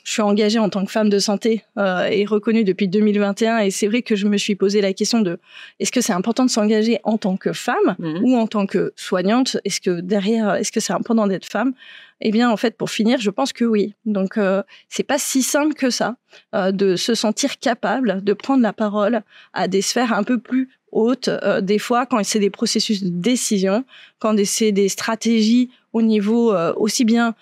je 0.04 0.12
suis 0.12 0.22
engagée 0.22 0.60
en 0.60 0.70
tant 0.70 0.86
que 0.86 0.92
femme 0.92 1.10
de 1.10 1.20
santé 1.20 1.64
euh, 1.78 2.06
et 2.06 2.26
reconnue 2.26 2.64
depuis 2.64 2.88
2021. 2.88 3.60
Et 3.60 3.72
c'est 3.72 3.88
vrai 3.88 4.02
que 4.02 4.16
je 4.16 4.28
me 4.28 4.38
suis 4.38 4.56
posé 4.56 4.82
la 4.82 4.94
question 4.94 5.22
de 5.22 5.40
est-ce 5.80 5.92
que 5.92 6.02
c'est 6.02 6.14
important 6.14 6.46
de 6.46 6.50
s'engager 6.50 7.00
en 7.04 7.18
tant 7.18 7.38
que 7.38 7.54
femme 7.54 7.96
mhm. 8.00 8.24
ou 8.24 8.36
en 8.36 8.48
tant 8.48 8.66
que 8.66 8.94
soignante? 8.96 9.58
Est-ce 9.66 9.82
que 9.82 10.02
derrière, 10.02 10.56
est-ce 10.56 10.72
que 10.72 10.80
c'est 10.80 10.94
important 10.94 11.28
d'être 11.28 11.46
femme? 11.46 11.74
Eh 12.22 12.32
bien, 12.32 12.50
en 12.52 12.58
fait, 12.58 12.78
pour 12.78 12.92
finir, 12.92 13.20
je 13.20 13.32
pense 13.32 13.52
que 13.52 13.66
oui. 13.66 13.96
Donc, 14.06 14.38
euh, 14.38 14.62
c'est 14.90 15.04
pas 15.04 15.18
si 15.18 15.42
simple 15.42 15.74
que 15.74 15.90
ça 15.90 16.16
euh, 16.54 16.72
de 16.72 16.96
se 16.96 17.16
sentir 17.16 17.58
capable 17.60 18.24
de 18.24 18.34
prendre 18.34 18.62
la 18.62 18.74
parole 18.74 19.24
à 19.54 19.68
des 19.68 19.82
sphères 19.82 20.14
un 20.14 20.24
peu 20.24 20.38
plus 20.38 20.70
hautes. 20.92 21.30
Euh, 21.30 21.62
des 21.62 21.80
fois, 21.80 22.06
quand 22.06 22.24
c'est 22.24 22.40
des 22.40 22.50
processus 22.50 23.04
de 23.04 23.10
décision, 23.10 23.84
quand 24.20 24.36
c'est 24.46 24.72
des 24.72 24.90
stratégies 24.90 25.72
au 25.94 26.02
niveau 26.02 26.54
euh, 26.54 26.74
aussi 26.78 27.06
bien 27.06 27.36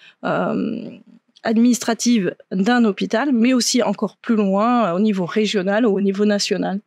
administrative 1.44 2.36
d'un 2.52 2.86
hôpital, 2.86 3.32
mais 3.32 3.54
aussi 3.54 3.82
encore 3.84 4.18
plus 4.18 4.36
loin 4.36 4.86
euh, 4.86 4.96
au 4.96 5.00
niveau 5.00 5.26
régional 5.26 5.86
ou 5.86 5.96
au 5.96 6.02
niveau 6.02 6.26
national. 6.26 6.80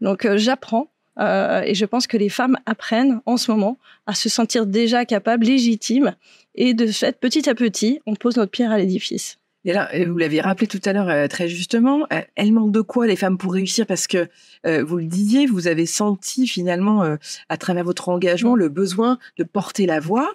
Donc 0.00 0.24
euh, 0.24 0.36
j'apprends 0.36 0.88
euh, 1.18 1.62
et 1.62 1.74
je 1.74 1.84
pense 1.86 2.06
que 2.06 2.16
les 2.16 2.28
femmes 2.28 2.56
apprennent 2.66 3.20
en 3.26 3.36
ce 3.36 3.50
moment 3.50 3.78
à 4.06 4.14
se 4.14 4.28
sentir 4.28 4.66
déjà 4.66 5.04
capables, 5.04 5.46
légitimes, 5.46 6.14
et 6.54 6.74
de 6.74 6.86
fait, 6.86 7.18
petit 7.18 7.48
à 7.48 7.54
petit, 7.54 8.00
on 8.06 8.14
pose 8.14 8.36
notre 8.36 8.50
pierre 8.50 8.70
à 8.70 8.78
l'édifice. 8.78 9.38
Et 9.66 9.72
là, 9.72 9.90
vous 10.06 10.16
l'avez 10.16 10.40
rappelé 10.40 10.68
tout 10.68 10.80
à 10.84 10.92
l'heure 10.92 11.08
euh, 11.08 11.26
très 11.26 11.48
justement, 11.48 12.06
euh, 12.12 12.20
elles 12.36 12.52
manquent 12.52 12.70
de 12.70 12.82
quoi 12.82 13.08
les 13.08 13.16
femmes 13.16 13.36
pour 13.36 13.52
réussir? 13.52 13.84
Parce 13.84 14.06
que 14.06 14.28
euh, 14.64 14.84
vous 14.84 14.96
le 14.96 15.06
disiez, 15.06 15.46
vous 15.46 15.66
avez 15.66 15.86
senti 15.86 16.46
finalement 16.46 17.16
à 17.48 17.56
travers 17.56 17.82
votre 17.82 18.08
engagement 18.08 18.54
le 18.54 18.68
besoin 18.68 19.18
de 19.38 19.44
porter 19.44 19.86
la 19.86 19.98
voix. 19.98 20.32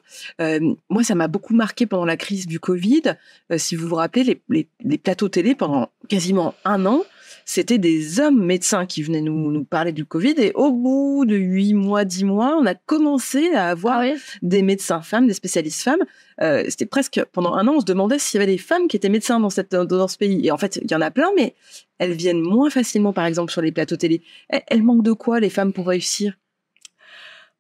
moi, 0.90 1.04
ça 1.04 1.16
m'a 1.16 1.30
beaucoup 1.30 1.54
marqué 1.54 1.86
pendant 1.86 2.06
la 2.06 2.18
crise 2.18 2.46
du 2.46 2.60
Covid. 2.60 3.16
si 3.56 3.76
vous 3.76 3.88
vous 3.88 3.96
rappelez, 3.96 4.24
les, 4.24 4.42
les, 4.50 4.68
les 4.84 4.98
plateaux 4.98 5.30
télé 5.30 5.56
pendant 5.56 5.90
quasiment 6.10 6.54
un 6.66 6.86
an 6.86 7.04
c'était 7.52 7.80
des 7.80 8.22
hommes 8.22 8.46
médecins 8.46 8.86
qui 8.86 9.04
venaient 9.04 9.20
nous, 9.20 9.52
nous 9.52 9.66
parler 9.66 9.92
du 9.92 10.06
Covid. 10.06 10.36
Et 10.38 10.54
au 10.54 10.72
bout 10.72 11.26
de 11.26 11.36
huit 11.36 11.74
mois, 11.74 12.06
dix 12.06 12.24
mois, 12.24 12.58
on 12.58 12.66
a 12.66 12.76
commencé 12.76 13.52
à 13.54 13.68
avoir 13.68 14.04
ah 14.06 14.14
des 14.42 14.62
médecins 14.62 15.02
femmes, 15.02 15.28
des 15.28 15.34
spécialistes 15.34 15.82
femmes. 15.82 16.00
Euh, 16.42 16.64
c'était 16.70 16.86
presque 16.86 17.22
pendant 17.34 17.54
un 17.54 17.68
an, 17.68 17.74
on 17.76 17.80
se 17.82 17.86
demandait 17.86 18.20
s'il 18.20 18.40
y 18.40 18.44
avait 18.44 18.54
des 18.54 18.58
femmes 18.58 18.88
qui 18.88 18.96
étaient 18.96 19.10
médecins 19.10 19.38
dans, 19.38 19.50
cette, 19.50 19.76
dans 19.76 20.08
ce 20.08 20.18
pays. 20.18 20.48
Et 20.48 20.52
en 20.52 20.58
fait, 20.58 20.80
il 20.82 20.90
y 20.90 20.96
en 20.96 21.02
a 21.02 21.12
plein, 21.12 21.30
mais 21.36 21.54
elles 21.98 22.14
viennent 22.14 22.40
moins 22.40 22.70
facilement, 22.70 23.12
par 23.12 23.26
exemple, 23.26 23.52
sur 23.52 23.62
les 23.62 23.74
plateaux 23.74 23.98
télé. 23.98 24.22
Elles, 24.48 24.82
manquent 24.82 25.04
de 25.04 25.12
quoi, 25.12 25.42
les 25.42 25.50
femmes, 25.50 25.74
pour 25.74 25.88
réussir? 25.88 26.38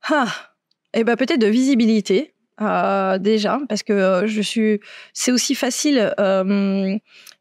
Ah. 0.03 0.53
Eh 0.93 1.03
ben, 1.03 1.17
peut-être 1.17 1.41
de 1.41 1.48
visibilité 1.48 2.33
déjà, 2.60 3.60
parce 3.67 3.84
que 3.84 4.24
je 4.25 4.41
suis. 4.41 4.79
C'est 5.13 5.31
aussi 5.31 5.55
facile 5.55 6.13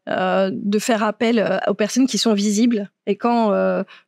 de 0.07 0.79
faire 0.79 1.03
appel 1.03 1.61
aux 1.67 1.73
personnes 1.73 2.07
qui 2.07 2.17
sont 2.17 2.33
visibles. 2.33 2.89
Et 3.07 3.15
quand 3.15 3.51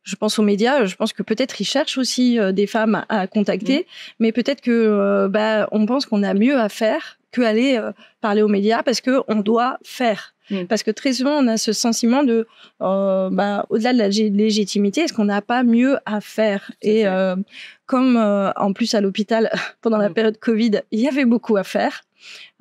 je 0.02 0.16
pense 0.16 0.38
aux 0.38 0.42
médias, 0.42 0.84
je 0.86 0.96
pense 0.96 1.12
que 1.12 1.22
peut-être 1.22 1.60
ils 1.60 1.66
cherchent 1.66 1.98
aussi 1.98 2.38
des 2.52 2.66
femmes 2.66 3.04
à, 3.08 3.26
contacter, 3.26 3.80
mmh. 3.80 3.84
mais 4.20 4.32
peut-être 4.32 4.60
que 4.60 5.28
bah, 5.28 5.68
on 5.72 5.86
pense 5.86 6.06
qu'on 6.06 6.22
a 6.22 6.34
mieux 6.34 6.58
à 6.58 6.68
faire 6.68 7.18
que 7.30 7.42
aller 7.42 7.80
parler 8.20 8.42
aux 8.42 8.48
médias 8.48 8.82
parce 8.82 9.00
que 9.00 9.22
on 9.28 9.36
doit 9.36 9.78
faire. 9.84 10.34
Mm. 10.50 10.64
Parce 10.64 10.82
que 10.82 10.90
très 10.90 11.14
souvent, 11.14 11.32
on 11.32 11.46
a 11.46 11.56
ce 11.56 11.72
sentiment 11.72 12.22
de, 12.22 12.46
euh, 12.82 13.30
bah, 13.30 13.66
au-delà 13.70 13.92
de 13.92 13.98
la 13.98 14.08
légitimité, 14.08 15.02
est-ce 15.02 15.12
qu'on 15.12 15.24
n'a 15.24 15.42
pas 15.42 15.62
mieux 15.62 15.96
à 16.04 16.20
faire? 16.20 16.70
Et 16.82 17.06
euh, 17.06 17.36
comme 17.86 18.16
euh, 18.16 18.52
en 18.56 18.72
plus 18.72 18.94
à 18.94 19.00
l'hôpital, 19.00 19.50
pendant 19.80 19.98
la 19.98 20.08
mm. 20.08 20.14
période 20.14 20.38
Covid, 20.38 20.82
il 20.90 21.00
y 21.00 21.08
avait 21.08 21.24
beaucoup 21.24 21.56
à 21.56 21.64
faire, 21.64 22.02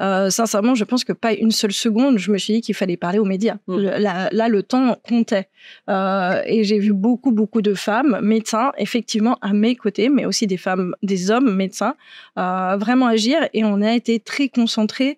euh, 0.01 0.30
sincèrement, 0.30 0.75
je 0.75 0.84
pense 0.84 1.03
que 1.03 1.13
pas 1.13 1.34
une 1.34 1.51
seule 1.51 1.72
seconde, 1.72 2.18
je 2.18 2.32
me 2.32 2.38
suis 2.38 2.53
dit 2.53 2.62
qu'il 2.62 2.75
fallait 2.75 2.98
parler 2.98 3.20
aux 3.20 3.25
médias. 3.25 3.58
Mm. 3.68 3.77
Là, 3.77 4.48
le 4.50 4.63
temps 4.63 4.98
comptait. 5.08 5.50
Euh, 5.89 6.42
et 6.46 6.63
j'ai 6.63 6.80
vu 6.80 6.94
beaucoup, 6.94 7.32
beaucoup 7.32 7.62
de 7.62 7.74
femmes 7.74 8.20
médecins, 8.22 8.72
effectivement, 8.77 9.38
à 9.42 9.53
mes 9.53 9.75
côtés, 9.75 10.10
mais 10.10 10.25
aussi 10.25 10.48
des 10.48 10.58
femmes, 10.58 10.96
des 11.03 11.32
hommes 11.32 11.56
médecins, 11.56 11.96
euh, 12.38 12.75
vraiment 12.77 13.08
agir. 13.08 13.48
Et 13.53 13.63
on 13.63 13.82
a 13.82 13.94
été 13.94 14.20
très 14.20 14.50
concentrés 14.50 15.18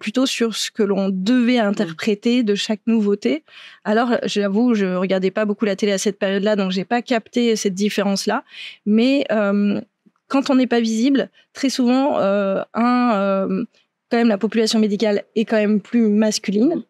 plutôt 0.00 0.26
sur 0.26 0.54
ce 0.54 0.70
que 0.70 0.82
l'on 0.82 1.08
devait 1.10 1.62
mm. 1.62 1.66
interpréter 1.66 2.42
de 2.42 2.54
chaque 2.54 2.80
nouveauté. 2.86 3.44
Alors, 3.84 4.16
j'avoue, 4.24 4.74
je 4.74 4.94
regardais 4.94 5.30
pas 5.30 5.44
beaucoup 5.44 5.64
la 5.64 5.76
télé 5.76 5.92
à 5.92 5.98
cette 5.98 6.18
période-là, 6.18 6.56
donc 6.56 6.70
j'ai 6.70 6.84
pas 6.84 7.02
capté 7.02 7.56
cette 7.56 7.74
différence-là. 7.74 8.44
Mais 8.86 9.26
quand 9.28 10.50
on 10.50 10.54
n'est 10.54 10.66
pas 10.66 10.80
visible, 10.80 11.30
très 11.52 11.68
souvent, 11.68 12.18
un 12.18 13.64
quand 14.12 14.18
même 14.18 14.28
la 14.28 14.38
population 14.38 14.78
médicale 14.78 15.24
est 15.34 15.46
quand 15.46 15.56
même 15.56 15.80
plus 15.80 16.06
masculine. 16.08 16.82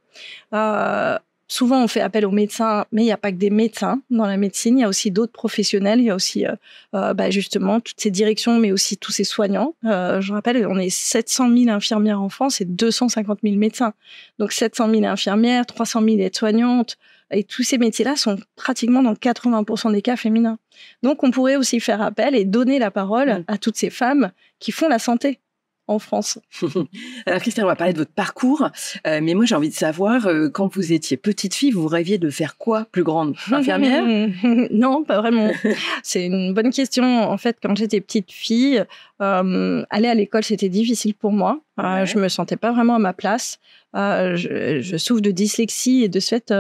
Euh, 0.53 1.17
souvent, 1.53 1.85
on 1.85 1.89
fait 1.89 2.01
appel 2.01 2.25
aux 2.25 2.31
médecins, 2.31 2.87
mais 2.93 3.03
il 3.03 3.05
n'y 3.05 3.13
a 3.13 3.19
pas 3.19 3.31
que 3.31 3.37
des 3.37 3.51
médecins 3.51 4.01
dans 4.11 4.27
la 4.27 4.37
médecine. 4.37 4.79
Il 4.79 4.81
y 4.81 4.85
a 4.85 4.89
aussi 4.89 5.11
d'autres 5.11 5.33
professionnels. 5.33 6.01
Il 6.01 6.07
y 6.07 6.11
a 6.11 6.15
aussi, 6.15 6.47
euh, 6.47 6.55
euh, 6.95 7.13
bah, 7.13 7.31
justement, 7.31 7.81
toutes 7.81 8.01
ces 8.01 8.11
directions, 8.11 8.59
mais 8.59 8.73
aussi 8.73 8.97
tous 8.97 9.13
ces 9.13 9.25
soignants. 9.25 9.75
je 9.83 10.33
rappelle, 10.33 10.67
on 10.67 10.79
est 10.79 10.91
700 10.91 11.55
000 11.55 11.71
infirmières 11.71 12.23
en 12.23 12.31
France 12.31 12.61
et 12.61 12.65
250 12.65 13.41
000 13.43 13.57
médecins. 13.57 13.93
Donc, 14.39 14.53
700 14.53 14.91
000 14.91 15.05
infirmières, 15.05 15.67
300 15.67 16.03
000 16.03 16.19
aides-soignantes. 16.21 16.97
Et 17.31 17.45
tous 17.45 17.63
ces 17.63 17.79
métiers-là 17.79 18.17
sont 18.17 18.37
pratiquement 18.57 19.03
dans 19.03 19.15
80% 19.15 19.93
des 19.93 20.03
cas 20.03 20.17
féminins. 20.17 20.59
Donc, 21.03 21.23
on 21.23 21.31
pourrait 21.31 21.57
aussi 21.57 21.81
faire 21.81 22.03
appel 22.03 22.35
et 22.35 22.45
donner 22.45 22.79
la 22.79 22.91
parole 22.91 23.31
mmh. 23.31 23.45
à 23.49 23.59
toutes 23.59 23.77
ces 23.77 23.91
femmes 23.91 24.33
qui 24.59 24.73
font 24.73 24.89
la 24.89 24.99
santé 24.99 25.41
en 25.89 25.99
France. 25.99 26.39
Alors 27.27 27.41
Christelle, 27.41 27.65
on 27.65 27.69
va 27.69 27.77
parler 27.77 27.93
de 27.93 27.99
votre 27.99 28.13
parcours, 28.13 28.69
euh, 29.07 29.21
mais 29.23 29.35
moi 29.35 29.45
j'ai 29.45 29.55
envie 29.55 29.69
de 29.69 29.75
savoir, 29.75 30.27
euh, 30.27 30.49
quand 30.49 30.75
vous 30.75 30.93
étiez 30.93 31.17
petite 31.17 31.55
fille, 31.55 31.71
vous 31.71 31.87
rêviez 31.87 32.19
de 32.19 32.31
faire 32.31 32.57
quoi 32.57 32.87
plus 32.91 33.03
grande? 33.03 33.37
Infirmière? 33.51 34.03
Non, 34.73 35.05
pas 35.05 35.21
vraiment. 35.21 35.51
C'est 36.03 36.27
une 36.27 36.55
bonne 36.55 36.71
question. 36.71 37.05
En 37.05 37.37
fait, 37.37 37.57
quand 37.63 37.77
j'étais 37.77 38.01
petite 38.01 38.31
fille, 38.31 38.85
euh, 39.21 39.85
aller 39.91 40.09
à 40.09 40.15
l'école 40.15 40.45
c'était 40.45 40.69
difficile 40.69 41.15
pour 41.15 41.33
moi. 41.33 41.61
Je 41.79 42.19
me 42.19 42.29
sentais 42.29 42.57
pas 42.57 42.73
vraiment 42.73 42.97
à 42.97 42.99
ma 42.99 43.13
place. 43.13 43.59
Je, 43.95 44.79
je, 44.81 44.97
souffre 44.97 45.21
de 45.21 45.31
dyslexie 45.31 46.03
et 46.05 46.09
de 46.09 46.21
ce 46.21 46.31
fait, 46.37 46.53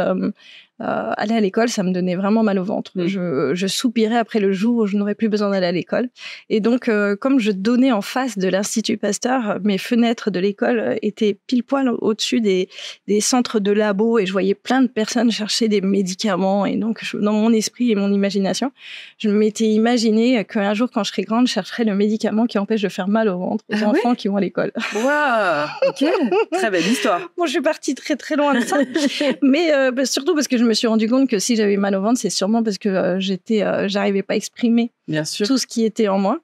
euh, 0.83 1.12
aller 1.17 1.35
à 1.35 1.41
l'école, 1.41 1.69
ça 1.69 1.83
me 1.83 1.93
donnait 1.93 2.17
vraiment 2.17 2.43
mal 2.43 2.59
au 2.59 2.65
ventre. 2.65 2.91
Mm. 2.95 3.07
Je, 3.07 3.55
je, 3.55 3.67
soupirais 3.67 4.17
après 4.17 4.41
le 4.41 4.53
jour 4.53 4.79
où 4.79 4.87
je 4.87 4.97
n'aurais 4.97 5.15
plus 5.15 5.29
besoin 5.29 5.51
d'aller 5.51 5.67
à 5.67 5.73
l'école. 5.73 6.09
Et 6.51 6.61
donc, 6.61 6.89
euh, 6.89 7.15
comme 7.17 7.39
je 7.39 7.53
donnais 7.53 7.93
en 7.93 8.03
face 8.03 8.37
de 8.37 8.49
l'Institut 8.49 8.97
Pasteur, 8.97 9.59
mes 9.62 9.79
fenêtres 9.79 10.31
de 10.31 10.41
l'école 10.41 10.99
étaient 11.03 11.39
pile 11.47 11.62
poil 11.62 11.89
au-dessus 11.89 12.41
des, 12.41 12.69
des, 13.07 13.21
centres 13.21 13.61
de 13.61 13.71
labo 13.71 14.19
et 14.19 14.27
je 14.27 14.33
voyais 14.33 14.55
plein 14.55 14.83
de 14.83 14.89
personnes 14.89 15.31
chercher 15.31 15.69
des 15.69 15.81
médicaments. 15.81 16.67
Et 16.67 16.77
donc, 16.77 17.05
dans 17.15 17.33
mon 17.33 17.53
esprit 17.53 17.93
et 17.93 17.95
mon 17.95 18.12
imagination, 18.12 18.73
je 19.19 19.29
m'étais 19.29 19.69
imaginé 19.69 20.45
qu'un 20.45 20.75
jour, 20.75 20.91
quand 20.93 21.05
je 21.05 21.12
serais 21.12 21.23
grande, 21.23 21.47
je 21.47 21.53
chercherais 21.53 21.85
le 21.85 21.95
médicament 21.95 22.47
qui 22.47 22.59
empêche 22.59 22.83
de 22.83 22.89
faire 22.89 23.09
mal 23.09 23.29
au 23.29 23.39
ventre 23.39 23.65
aux 23.69 23.77
ah 23.83 23.89
enfants 23.89 24.15
qui 24.15 24.29
vont 24.29 24.37
à 24.37 24.41
l'école. 24.41 24.73
Waouh 24.95 25.69
Ok, 25.89 26.05
très 26.53 26.71
belle 26.71 26.87
histoire. 26.87 27.21
bon, 27.37 27.47
je 27.47 27.53
suis 27.53 27.61
partie 27.61 27.95
très 27.95 28.17
très 28.17 28.37
loin 28.37 28.55
de 28.55 28.65
ça, 28.65 28.79
mais 29.43 29.73
euh, 29.73 29.91
bah, 29.91 30.05
surtout 30.07 30.35
parce 30.35 30.49
que 30.49 30.59
je 30.59 30.65
me 30.65 30.72
me 30.73 30.75
suis 30.75 30.87
rendu 30.87 31.09
compte 31.09 31.29
que 31.29 31.38
si 31.38 31.55
j'avais 31.57 31.76
mal 31.76 31.95
au 31.95 32.00
ventre, 32.02 32.19
c'est 32.19 32.31
sûrement 32.31 32.62
parce 32.62 32.79
que 32.79 32.88
euh, 32.88 33.21
j'étais, 33.21 33.62
euh, 33.62 33.87
j'arrivais 33.88 34.23
pas 34.23 34.35
à 34.35 34.37
exprimer 34.37 34.91
Bien 35.07 35.25
sûr. 35.25 35.47
tout 35.47 35.59
ce 35.59 35.67
qui 35.67 35.85
était 35.85 36.09
en 36.09 36.19
moi. 36.19 36.41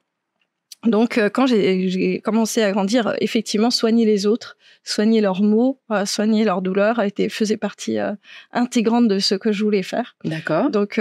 Donc, 0.87 1.19
euh, 1.19 1.29
quand 1.29 1.47
j'ai 1.47 2.21
commencé 2.25 2.63
à 2.63 2.71
grandir, 2.71 3.15
effectivement, 3.21 3.71
soigner 3.71 4.07
les 4.07 4.27
autres, 4.27 4.57
soigner 4.85 5.21
leurs 5.21 5.43
maux, 5.43 5.81
soigner 6.05 6.45
leurs 6.45 6.63
douleurs, 6.63 7.01
été, 7.01 7.29
faisait 7.29 7.57
partie 7.57 7.99
intégrante 8.53 9.09
de 9.09 9.19
ce 9.19 9.35
que 9.35 9.53
je 9.53 9.63
voulais 9.63 9.83
faire. 9.83 10.17
D'accord. 10.25 10.71
Donc, 10.71 11.01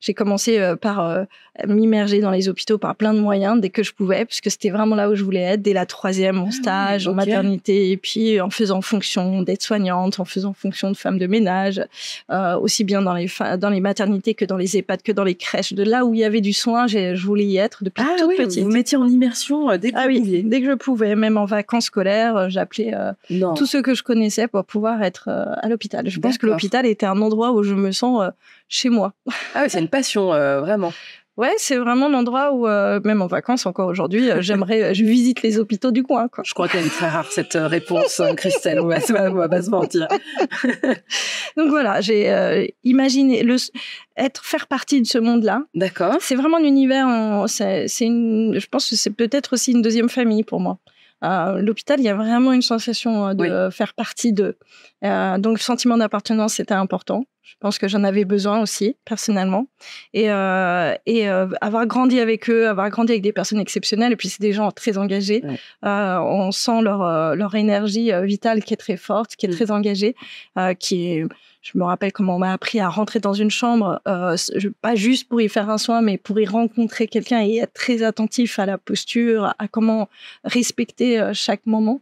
j'ai 0.00 0.14
commencé 0.14 0.74
par 0.80 1.26
m'immerger 1.66 2.20
dans 2.20 2.30
les 2.30 2.48
hôpitaux 2.48 2.78
par 2.78 2.94
plein 2.96 3.14
de 3.14 3.20
moyens 3.20 3.60
dès 3.60 3.70
que 3.70 3.82
je 3.82 3.92
pouvais, 3.92 4.24
puisque 4.24 4.50
c'était 4.50 4.70
vraiment 4.70 4.94
là 4.94 5.08
où 5.08 5.14
je 5.14 5.24
voulais 5.24 5.40
être, 5.40 5.62
dès 5.62 5.72
la 5.72 5.86
troisième, 5.86 6.38
en 6.38 6.48
ah 6.48 6.52
stage, 6.52 7.08
en 7.08 7.14
maternité, 7.14 7.90
et 7.90 7.96
puis 7.96 8.40
en 8.40 8.50
faisant 8.50 8.82
fonction 8.82 9.42
d'aide-soignante, 9.42 10.20
en 10.20 10.24
faisant 10.24 10.52
fonction 10.52 10.90
de 10.90 10.96
femme 10.96 11.18
de 11.18 11.26
ménage, 11.26 11.82
euh, 12.30 12.58
aussi 12.58 12.84
bien 12.84 13.02
dans 13.02 13.14
les, 13.14 13.28
dans 13.58 13.70
les 13.70 13.80
maternités 13.80 14.34
que 14.34 14.44
dans 14.44 14.56
les 14.56 14.76
EHPAD, 14.76 15.02
que 15.02 15.12
dans 15.12 15.24
les 15.24 15.34
crèches. 15.34 15.72
De 15.72 15.82
là 15.82 16.04
où 16.04 16.14
il 16.14 16.20
y 16.20 16.24
avait 16.24 16.40
du 16.40 16.52
soin, 16.52 16.86
je 16.86 17.24
voulais 17.24 17.46
y 17.46 17.56
être 17.56 17.84
depuis 17.84 18.04
ah, 18.06 18.16
toute 18.18 18.28
oui, 18.28 18.36
petite. 18.36 18.64
Vous 18.64 18.75
mettiez 18.76 18.96
en 18.96 19.06
immersion 19.06 19.70
euh, 19.70 19.78
dès 19.78 19.92
que 19.92 19.96
ah, 19.98 20.06
oui, 20.06 20.42
dès 20.44 20.60
que 20.60 20.66
je 20.66 20.74
pouvais, 20.74 21.16
même 21.16 21.36
en 21.36 21.44
vacances 21.44 21.86
scolaires, 21.86 22.36
euh, 22.36 22.48
j'appelais 22.48 22.92
tous 23.56 23.66
ceux 23.66 23.82
que 23.82 23.94
je 23.94 24.02
connaissais 24.02 24.48
pour 24.48 24.64
pouvoir 24.64 25.02
être 25.02 25.28
à 25.28 25.68
l'hôpital. 25.68 26.08
Je 26.08 26.20
pense 26.20 26.38
que 26.38 26.46
l'hôpital 26.46 26.86
était 26.86 27.06
un 27.06 27.20
endroit 27.20 27.52
où 27.52 27.62
je 27.62 27.74
me 27.74 27.92
sens 27.92 28.30
chez 28.68 28.88
moi. 28.88 29.12
Ah 29.54 29.62
oui, 29.62 29.70
c'est 29.70 29.80
une 29.80 29.88
passion, 29.88 30.26
vraiment. 30.26 30.92
Ouais, 31.36 31.54
c'est 31.58 31.76
vraiment 31.76 32.08
l'endroit 32.08 32.52
où, 32.52 32.66
euh, 32.66 32.98
même 33.04 33.20
en 33.20 33.26
vacances 33.26 33.66
encore 33.66 33.88
aujourd'hui, 33.88 34.30
euh, 34.30 34.40
j'aimerais, 34.40 34.94
je 34.94 35.04
visite 35.04 35.42
les 35.42 35.58
hôpitaux 35.58 35.90
du 35.90 36.02
coin. 36.02 36.28
Quoi. 36.28 36.42
Je 36.46 36.54
crois 36.54 36.66
qu'elle 36.66 36.86
est 36.86 36.90
très 36.90 37.08
rare 37.08 37.30
cette 37.30 37.56
euh, 37.56 37.66
réponse, 37.66 38.22
Christelle. 38.36 38.80
On 38.80 38.86
va, 38.86 38.98
on 39.30 39.34
va 39.34 39.48
pas 39.48 39.62
se 39.62 39.70
mentir. 39.70 40.08
Donc 41.56 41.68
voilà, 41.68 42.00
j'ai 42.00 42.74
imaginé 42.84 43.42
le 43.42 43.56
être 44.16 44.44
faire 44.44 44.66
partie 44.66 45.02
de 45.02 45.06
ce 45.06 45.18
monde-là. 45.18 45.62
D'accord. 45.74 46.14
C'est 46.20 46.36
vraiment 46.36 46.56
un 46.56 46.64
univers. 46.64 47.44
C'est, 47.48 47.86
une, 48.00 48.58
je 48.58 48.66
pense 48.66 48.88
que 48.88 48.96
c'est 48.96 49.10
peut-être 49.10 49.52
aussi 49.52 49.72
une 49.72 49.82
deuxième 49.82 50.08
famille 50.08 50.42
pour 50.42 50.60
moi. 50.60 50.78
Euh, 51.24 51.60
l'hôpital, 51.60 51.98
il 51.98 52.04
y 52.04 52.08
a 52.08 52.14
vraiment 52.14 52.52
une 52.52 52.62
sensation 52.62 53.34
de 53.34 53.68
faire 53.70 53.94
partie 53.94 54.32
de. 54.32 54.58
Euh, 55.04 55.38
donc, 55.38 55.58
le 55.58 55.62
sentiment 55.62 55.96
d'appartenance, 55.96 56.54
c'était 56.54 56.74
important. 56.74 57.24
Je 57.46 57.54
pense 57.60 57.78
que 57.78 57.86
j'en 57.86 58.02
avais 58.02 58.24
besoin 58.24 58.60
aussi, 58.60 58.96
personnellement. 59.04 59.68
Et, 60.12 60.32
euh, 60.32 60.94
et 61.06 61.28
euh, 61.28 61.46
avoir 61.60 61.86
grandi 61.86 62.18
avec 62.18 62.50
eux, 62.50 62.68
avoir 62.68 62.90
grandi 62.90 63.12
avec 63.12 63.22
des 63.22 63.32
personnes 63.32 63.60
exceptionnelles, 63.60 64.12
et 64.12 64.16
puis 64.16 64.28
c'est 64.28 64.40
des 64.40 64.52
gens 64.52 64.72
très 64.72 64.98
engagés. 64.98 65.44
Euh, 65.84 66.18
on 66.18 66.50
sent 66.50 66.82
leur, 66.82 67.02
euh, 67.02 67.36
leur 67.36 67.54
énergie 67.54 68.10
euh, 68.12 68.22
vitale 68.22 68.64
qui 68.64 68.74
est 68.74 68.76
très 68.76 68.96
forte, 68.96 69.36
qui 69.36 69.46
est 69.46 69.48
mm. 69.48 69.52
très 69.52 69.70
engagée, 69.70 70.16
qui 70.80 71.06
est 71.06 71.24
je 71.72 71.78
me 71.78 71.84
rappelle 71.84 72.12
comment 72.12 72.36
on 72.36 72.38
m'a 72.38 72.52
appris 72.52 72.80
à 72.80 72.88
rentrer 72.88 73.18
dans 73.18 73.32
une 73.32 73.50
chambre, 73.50 74.00
euh, 74.06 74.36
pas 74.80 74.94
juste 74.94 75.28
pour 75.28 75.40
y 75.40 75.48
faire 75.48 75.68
un 75.68 75.78
soin, 75.78 76.00
mais 76.00 76.16
pour 76.18 76.38
y 76.38 76.46
rencontrer 76.46 77.08
quelqu'un 77.08 77.42
et 77.42 77.56
être 77.56 77.72
très 77.72 78.02
attentif 78.02 78.58
à 78.58 78.66
la 78.66 78.78
posture, 78.78 79.54
à 79.58 79.68
comment 79.68 80.08
respecter 80.44 81.30
chaque 81.32 81.66
moment. 81.66 82.00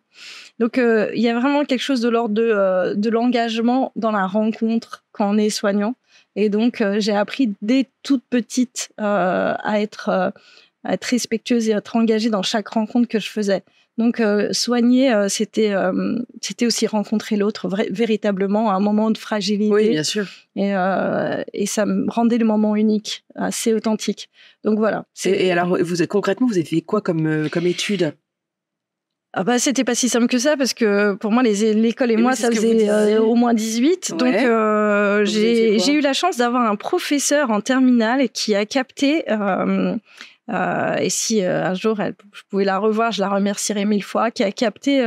Donc, 0.58 0.78
euh, 0.78 1.10
il 1.14 1.22
y 1.22 1.28
a 1.28 1.38
vraiment 1.38 1.64
quelque 1.64 1.80
chose 1.80 2.00
de 2.00 2.08
l'ordre 2.08 2.34
de, 2.34 2.42
euh, 2.42 3.10
l'engagement 3.10 3.92
dans 3.96 4.12
la 4.12 4.26
rencontre 4.26 5.04
quand 5.12 5.30
on 5.30 5.38
est 5.38 5.50
soignant. 5.50 5.94
Et 6.36 6.48
donc, 6.48 6.80
euh, 6.80 7.00
j'ai 7.00 7.14
appris 7.14 7.54
dès 7.62 7.88
toute 8.02 8.22
petite 8.28 8.90
à, 8.98 9.80
être, 9.80 10.08
à 10.08 10.92
être 10.92 11.04
respectueuse 11.04 11.68
et 11.68 11.74
à 11.74 11.78
être 11.78 11.96
engagée 11.96 12.30
dans 12.30 12.42
chaque 12.42 12.68
rencontre 12.68 13.08
que 13.08 13.18
je 13.18 13.30
faisais. 13.30 13.62
Donc, 13.96 14.20
soigner, 14.50 15.14
c'était 15.28 15.72
c'était 16.40 16.66
aussi 16.66 16.86
rencontrer 16.86 17.36
l'autre 17.36 17.68
véritablement 17.90 18.70
à 18.70 18.74
un 18.74 18.80
moment 18.80 19.10
de 19.10 19.18
fragilité. 19.18 19.72
Oui, 19.72 19.90
bien 19.90 20.02
sûr. 20.02 20.26
Et, 20.56 20.72
et 21.52 21.66
ça 21.66 21.86
me 21.86 22.10
rendait 22.10 22.38
le 22.38 22.44
moment 22.44 22.74
unique, 22.74 23.24
assez 23.36 23.72
authentique. 23.72 24.30
Donc 24.64 24.78
voilà. 24.78 25.04
Et, 25.24 25.52
alors, 25.52 25.78
vous 25.80 26.04
concrètement, 26.08 26.48
vous 26.48 26.54
avez 26.54 26.64
fait 26.64 26.80
quoi 26.80 27.00
comme, 27.02 27.48
comme 27.50 27.66
étude? 27.66 28.14
Ah 29.36 29.42
bah, 29.42 29.58
c'était 29.58 29.82
pas 29.82 29.96
si 29.96 30.08
simple 30.08 30.28
que 30.28 30.38
ça 30.38 30.56
parce 30.56 30.74
que 30.74 31.14
pour 31.14 31.32
moi 31.32 31.42
l'école 31.42 32.12
et, 32.12 32.16
moi 32.16 32.36
ça 32.36 32.52
faisait 32.52 32.88
euh, 32.88 33.20
au 33.20 33.34
moins 33.34 33.52
18 33.52 34.14
donc 34.16 34.32
euh, 34.32 35.24
j'ai 35.24 35.92
eu 35.92 36.00
la 36.00 36.12
chance 36.12 36.36
d'avoir 36.36 36.70
un 36.70 36.76
professeur 36.76 37.50
en 37.50 37.60
terminale 37.60 38.28
qui 38.28 38.54
a 38.54 38.64
capté 38.64 39.24
euh, 39.28 39.96
euh 40.50 40.96
et 40.96 41.10
si 41.10 41.42
un 41.42 41.74
jour 41.74 42.00
elle, 42.00 42.14
je 42.32 42.42
pouvais 42.50 42.64
la 42.64 42.78
revoir 42.78 43.12
je 43.12 43.20
la 43.20 43.28
remercierais 43.28 43.84
mille 43.84 44.02
fois 44.02 44.30
qui 44.30 44.42
a 44.42 44.52
capté 44.52 45.02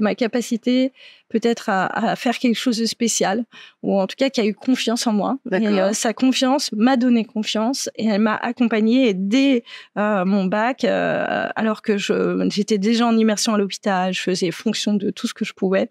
ma 0.00 0.14
capacité 0.14 0.92
peut-être 1.28 1.68
à, 1.68 2.14
faire 2.16 2.38
quelque 2.38 2.56
chose 2.56 2.78
de 2.78 2.86
spécial, 2.86 3.44
ou 3.82 3.98
en 3.98 4.06
tout 4.06 4.16
cas 4.16 4.30
qui 4.30 4.40
a 4.40 4.46
eu 4.46 4.54
confiance 4.54 5.06
en 5.06 5.12
moi. 5.12 5.38
Et 5.52 5.66
euh, 5.66 5.92
sa 5.92 6.12
confiance 6.12 6.70
m'a 6.72 6.96
donné 6.96 7.24
confiance 7.24 7.90
et 7.96 8.06
elle 8.06 8.20
m'a 8.20 8.36
accompagnée 8.36 9.12
dès 9.14 9.64
euh, 9.98 10.24
mon 10.24 10.44
bac, 10.44 10.84
euh, 10.84 11.48
alors 11.56 11.82
que 11.82 11.96
j'étais 11.96 12.78
déjà 12.78 13.06
en 13.06 13.16
immersion 13.16 13.54
à 13.54 13.58
l'hôpital, 13.58 14.12
je 14.12 14.20
faisais 14.20 14.50
fonction 14.50 14.94
de 14.94 15.10
tout 15.10 15.26
ce 15.26 15.34
que 15.34 15.44
je 15.44 15.52
pouvais. 15.52 15.88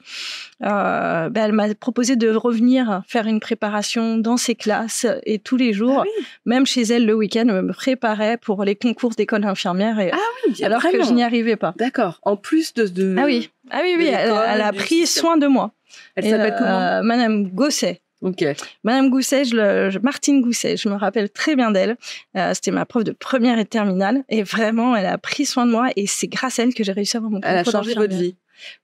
Ben, 0.61 1.31
elle 1.35 1.51
m'a 1.51 1.73
proposé 1.75 2.15
de 2.15 2.29
revenir 2.29 3.01
faire 3.07 3.27
une 3.27 3.39
préparation 3.39 4.17
dans 4.17 4.37
ses 4.37 4.55
classes 4.55 5.05
et 5.23 5.39
tous 5.39 5.57
les 5.57 5.73
jours, 5.73 6.05
ah 6.05 6.21
même 6.45 6.65
chez 6.65 6.81
elle 6.81 7.05
le 7.05 7.13
week-end, 7.13 7.45
me 7.45 7.73
préparait 7.73 8.37
pour 8.37 8.63
les 8.63 8.75
concours 8.75 9.11
d'école 9.11 9.43
infirmière. 9.45 9.99
Et, 9.99 10.11
ah 10.13 10.17
oui, 10.47 10.63
alors 10.63 10.81
que 10.81 11.03
je 11.03 11.11
n'y 11.11 11.23
arrivais 11.23 11.55
pas. 11.55 11.73
D'accord. 11.77 12.19
En 12.23 12.37
plus 12.37 12.73
de, 12.73 12.87
de... 12.87 13.15
ah 13.17 13.25
oui 13.25 13.49
ah 13.71 13.79
oui, 13.83 13.95
oui, 13.97 14.07
elle, 14.07 14.61
a 14.61 14.73
pris 14.73 15.07
soin 15.07 15.37
de 15.37 15.47
moi. 15.47 15.71
Elle 16.15 16.29
s'appelle 16.29 16.55
comment 16.57 16.81
euh, 16.81 17.01
Madame 17.01 17.49
Gosset. 17.49 18.01
Ok. 18.21 18.43
Madame 18.83 19.09
Gousset, 19.09 19.45
je 19.45 19.99
Martine 19.99 20.41
Gousset, 20.41 20.77
je 20.77 20.89
me 20.89 20.95
rappelle 20.95 21.29
très 21.29 21.55
bien 21.55 21.71
d'elle. 21.71 21.97
Euh, 22.35 22.53
c'était 22.53 22.71
ma 22.71 22.85
prof 22.85 23.03
de 23.03 23.11
première 23.11 23.59
et 23.59 23.65
terminale. 23.65 24.23
Et 24.29 24.41
vraiment, 24.41 24.95
elle 24.95 25.05
a 25.05 25.17
pris 25.17 25.45
soin 25.45 25.65
de 25.65 25.71
moi. 25.71 25.89
Et 25.95 26.07
c'est 26.07 26.27
grâce 26.27 26.59
à 26.59 26.63
elle 26.63 26.73
que 26.73 26.83
j'ai 26.83 26.91
réussi 26.91 27.17
à 27.17 27.19
avoir 27.19 27.31
mon 27.31 27.41
Elle 27.43 27.57
a 27.57 27.63
changé 27.63 27.93
votre 27.93 28.15
vie. 28.15 28.35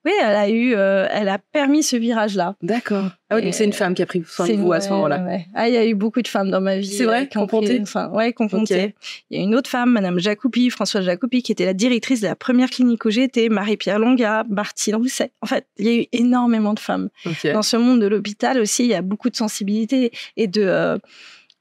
Oui, 0.06 0.12
elle 0.22 0.36
a 0.36 0.50
eu, 0.50 0.74
euh, 0.75 1.08
elle 1.12 1.30
a 1.30 1.38
permis 1.38 1.84
ce 1.84 1.96
virage-là. 1.96 2.56
D'accord. 2.62 3.10
Ah 3.30 3.36
oui, 3.36 3.44
donc 3.44 3.54
c'est 3.54 3.63
une 3.63 3.74
femme 3.74 3.94
qui 3.94 4.01
a 4.01 4.06
pris 4.06 4.24
soin 4.28 4.48
de 4.48 4.54
vous 4.54 4.74
à 4.74 4.82
ce 4.82 4.90
moment-là. 4.90 5.25
Ah, 5.56 5.70
il 5.70 5.74
y 5.74 5.78
a 5.78 5.86
eu 5.86 5.96
beaucoup 5.96 6.22
de 6.22 6.28
femmes 6.28 6.51
dans 6.51 6.60
ma 6.62 6.78
vie. 6.78 6.88
C'est 6.88 7.06
vrai, 7.06 7.30
qu'on 7.32 7.48
comptait. 7.48 7.80
Enfin, 7.82 8.10
ouais, 8.10 8.34
qu'on. 8.34 8.48
Il 8.48 8.92
y 9.32 9.38
a 9.38 9.44
une 9.44 9.56
autre 9.56 9.70
femme, 9.70 9.92
Madame 9.92 10.20
Jacopi, 10.20 10.70
Françoise 10.70 11.06
Jacopi, 11.06 11.42
qui 11.42 11.51
était 11.51 11.66
la 11.66 11.74
directrice 11.74 12.22
de 12.22 12.28
la 12.28 12.36
première 12.36 12.70
clinique 12.70 13.06
où 13.06 13.10
j'étais, 13.10 13.50
Marie-Pierre 13.50 14.00
Longa, 14.00 14.44
Martine 14.50 14.96
Rousset. 14.96 15.32
En 15.42 15.48
fait, 15.48 15.66
il 15.78 15.86
y 15.86 15.90
a 15.90 16.01
eu 16.01 16.06
énormément 16.12 16.74
de 16.74 16.80
femmes. 16.80 17.10
Dans 17.46 17.62
ce 17.62 17.78
monde 17.78 18.01
de 18.01 18.08
l'hôpital 18.08 18.60
aussi, 18.60 18.84
il 18.84 18.90
y 18.90 18.96
a 18.96 19.01
beaucoup 19.01 19.30
de 19.30 19.36
sensibilité 19.36 20.12
et 20.36 20.48
de 20.48 20.62
euh, 20.62 20.98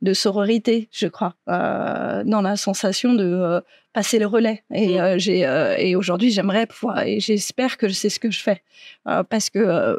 de 0.03 0.15
sororité, 0.15 0.89
je 0.93 1.07
crois, 1.07 1.35
euh, 1.49 2.25
dans 2.25 2.41
la 2.41 2.57
sensation 2.57 3.13
de 3.15 3.63
passer 3.93 4.19
le 4.19 4.27
relais. 4.27 4.63
Et, 4.73 4.95
mmh. 4.95 5.01
euh, 5.01 5.19
j'ai, 5.19 5.47
euh, 5.47 5.77
et 5.79 5.97
aujourd'hui, 5.97 6.31
j'aimerais 6.31 6.67
pouvoir, 6.67 7.07
et 7.07 7.21
j'espère 7.21 7.77
que 7.77 7.89
c'est 7.89 8.09
ce 8.09 8.21
que 8.21 8.31
je 8.31 8.41
fais. 8.41 8.63
Euh, 9.09 9.23
parce 9.23 9.51
que 9.51 9.99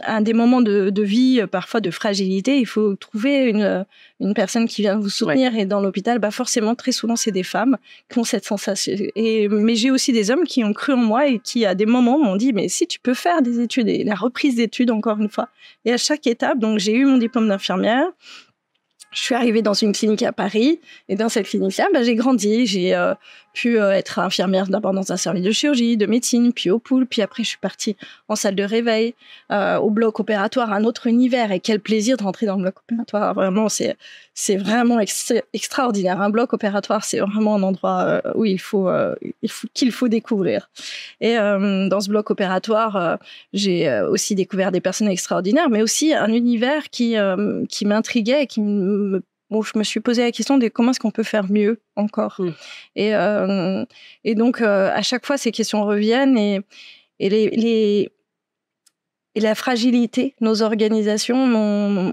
à 0.00 0.20
des 0.20 0.34
moments 0.34 0.60
de, 0.60 0.90
de, 0.90 1.02
vie, 1.02 1.42
parfois 1.50 1.80
de 1.80 1.90
fragilité, 1.90 2.58
il 2.58 2.66
faut 2.66 2.94
trouver 2.94 3.48
une, 3.48 3.86
une 4.20 4.34
personne 4.34 4.68
qui 4.68 4.82
vient 4.82 4.98
vous 4.98 5.08
soutenir. 5.08 5.56
Et 5.56 5.64
dans 5.64 5.80
l'hôpital, 5.80 6.18
bah 6.18 6.30
forcément, 6.30 6.74
très 6.74 6.92
souvent, 6.92 7.16
c'est 7.16 7.30
des 7.30 7.42
femmes 7.42 7.78
qui 8.10 8.18
ont 8.18 8.24
cette 8.24 8.44
sensation. 8.44 8.92
Et, 9.16 9.48
mais 9.48 9.74
j'ai 9.74 9.90
aussi 9.90 10.12
des 10.12 10.30
hommes 10.30 10.44
qui 10.44 10.62
ont 10.62 10.74
cru 10.74 10.92
en 10.92 10.98
moi 10.98 11.26
et 11.26 11.38
qui, 11.38 11.64
à 11.64 11.74
des 11.74 11.86
moments, 11.86 12.18
m'ont 12.18 12.36
dit, 12.36 12.52
mais 12.52 12.68
si 12.68 12.86
tu 12.86 13.00
peux 13.00 13.14
faire 13.14 13.40
des 13.40 13.60
études, 13.60 13.88
et 13.88 14.04
la 14.04 14.14
reprise 14.14 14.56
d'études, 14.56 14.90
encore 14.90 15.18
une 15.18 15.30
fois. 15.30 15.48
Et 15.86 15.92
à 15.94 15.96
chaque 15.96 16.26
étape, 16.26 16.58
donc 16.58 16.78
j'ai 16.78 16.94
eu 16.94 17.06
mon 17.06 17.16
diplôme 17.16 17.48
d'infirmière, 17.48 18.04
je 19.12 19.20
suis 19.20 19.34
arrivée 19.34 19.62
dans 19.62 19.74
une 19.74 19.92
clinique 19.92 20.22
à 20.22 20.32
Paris 20.32 20.80
et 21.08 21.16
dans 21.16 21.28
cette 21.28 21.46
clinique-là, 21.46 21.88
bah, 21.92 22.02
j'ai 22.02 22.14
grandi. 22.14 22.66
J'ai 22.66 22.94
euh, 22.94 23.14
pu 23.52 23.78
euh, 23.78 23.92
être 23.92 24.18
infirmière 24.18 24.68
d'abord 24.68 24.92
dans 24.94 25.12
un 25.12 25.16
service 25.16 25.42
de 25.42 25.50
chirurgie, 25.50 25.96
de 25.96 26.06
médecine, 26.06 26.52
puis 26.52 26.70
au 26.70 26.78
pool, 26.78 27.06
puis 27.06 27.20
après 27.20 27.44
je 27.44 27.50
suis 27.50 27.58
partie 27.58 27.96
en 28.28 28.36
salle 28.36 28.54
de 28.54 28.62
réveil, 28.62 29.14
euh, 29.50 29.76
au 29.76 29.90
bloc 29.90 30.18
opératoire, 30.18 30.72
un 30.72 30.84
autre 30.84 31.06
univers. 31.06 31.52
Et 31.52 31.60
quel 31.60 31.80
plaisir 31.80 32.16
de 32.16 32.22
rentrer 32.22 32.46
dans 32.46 32.56
le 32.56 32.62
bloc 32.62 32.78
opératoire. 32.88 33.34
Vraiment, 33.34 33.68
c'est 33.68 33.96
c'est 34.34 34.56
vraiment 34.56 34.98
extraordinaire. 35.52 36.20
Un 36.20 36.30
bloc 36.30 36.52
opératoire, 36.52 37.04
c'est 37.04 37.20
vraiment 37.20 37.56
un 37.56 37.62
endroit 37.62 38.22
où 38.34 38.44
il 38.44 38.60
faut 38.60 38.88
il 39.42 39.50
faut 39.50 39.68
qu'il 39.74 39.92
faut 39.92 40.08
découvrir. 40.08 40.70
Et 41.20 41.34
dans 41.34 42.00
ce 42.00 42.08
bloc 42.08 42.30
opératoire, 42.30 43.18
j'ai 43.52 44.00
aussi 44.08 44.34
découvert 44.34 44.72
des 44.72 44.80
personnes 44.80 45.08
extraordinaires, 45.08 45.68
mais 45.68 45.82
aussi 45.82 46.14
un 46.14 46.32
univers 46.32 46.88
qui 46.90 47.16
qui 47.68 47.84
m'intriguait 47.84 48.44
et 48.44 48.46
qui 48.46 48.62
me 48.62 49.22
bon, 49.52 49.62
je 49.62 49.78
me 49.78 49.84
suis 49.84 50.00
posé 50.00 50.22
la 50.22 50.32
question 50.32 50.58
de 50.58 50.66
comment 50.68 50.90
est-ce 50.90 50.98
qu'on 50.98 51.12
peut 51.12 51.22
faire 51.22 51.48
mieux 51.48 51.80
encore. 51.94 52.36
Mmh. 52.38 52.50
Et, 52.96 53.14
euh, 53.14 53.84
et 54.24 54.34
donc, 54.34 54.60
euh, 54.60 54.90
à 54.92 55.02
chaque 55.02 55.26
fois, 55.26 55.36
ces 55.36 55.52
questions 55.52 55.84
reviennent 55.84 56.36
et, 56.36 56.60
et 57.20 57.28
les, 57.28 57.50
les 57.50 58.10
et 59.34 59.40
la 59.40 59.54
fragilité, 59.54 60.34
nos 60.42 60.60
organisations, 60.60 61.46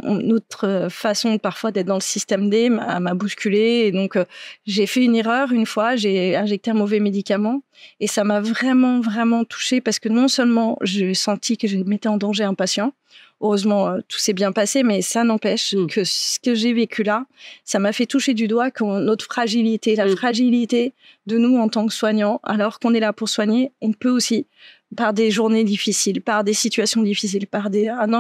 notre 0.03 0.87
façon 0.89 1.37
parfois 1.37 1.71
d'être 1.71 1.87
dans 1.87 1.95
le 1.95 2.01
système 2.01 2.49
D 2.49 2.69
m'a 2.69 3.13
bousculé. 3.13 3.83
Et 3.85 3.91
donc, 3.91 4.15
euh, 4.15 4.23
j'ai 4.65 4.85
fait 4.85 5.03
une 5.03 5.15
erreur 5.15 5.51
une 5.51 5.65
fois, 5.65 5.97
j'ai 5.97 6.37
injecté 6.37 6.71
un 6.71 6.75
mauvais 6.75 7.01
médicament. 7.01 7.61
Et 7.99 8.07
ça 8.07 8.23
m'a 8.23 8.39
vraiment, 8.39 9.01
vraiment 9.01 9.43
touchée 9.43 9.81
parce 9.81 9.99
que 9.99 10.07
non 10.07 10.29
seulement 10.29 10.77
j'ai 10.81 11.13
senti 11.13 11.57
que 11.57 11.67
je 11.67 11.77
mettais 11.77 12.09
en 12.09 12.17
danger 12.17 12.45
un 12.45 12.53
patient, 12.53 12.93
Heureusement, 13.41 13.87
euh, 13.87 13.99
tout 14.07 14.19
s'est 14.19 14.33
bien 14.33 14.51
passé, 14.51 14.83
mais 14.83 15.01
ça 15.01 15.23
n'empêche 15.23 15.73
mm. 15.73 15.87
que 15.87 16.03
ce 16.03 16.39
que 16.39 16.53
j'ai 16.55 16.73
vécu 16.73 17.03
là, 17.03 17.25
ça 17.63 17.79
m'a 17.79 17.93
fait 17.93 18.05
toucher 18.05 18.33
du 18.33 18.47
doigt 18.47 18.69
notre 18.81 19.25
fragilité, 19.25 19.95
la 19.95 20.07
mm. 20.07 20.15
fragilité 20.17 20.93
de 21.25 21.37
nous 21.37 21.57
en 21.57 21.69
tant 21.69 21.87
que 21.87 21.93
soignants, 21.93 22.41
alors 22.43 22.79
qu'on 22.79 22.93
est 22.93 22.99
là 22.99 23.13
pour 23.13 23.29
soigner, 23.29 23.71
on 23.81 23.93
peut 23.93 24.09
aussi 24.09 24.45
par 24.95 25.13
des 25.13 25.29
journées 25.29 25.63
difficiles, 25.63 26.21
par 26.21 26.43
des 26.43 26.53
situations 26.53 27.03
difficiles, 27.03 27.45
par 27.45 27.69
des, 27.69 27.87
un, 27.87 28.11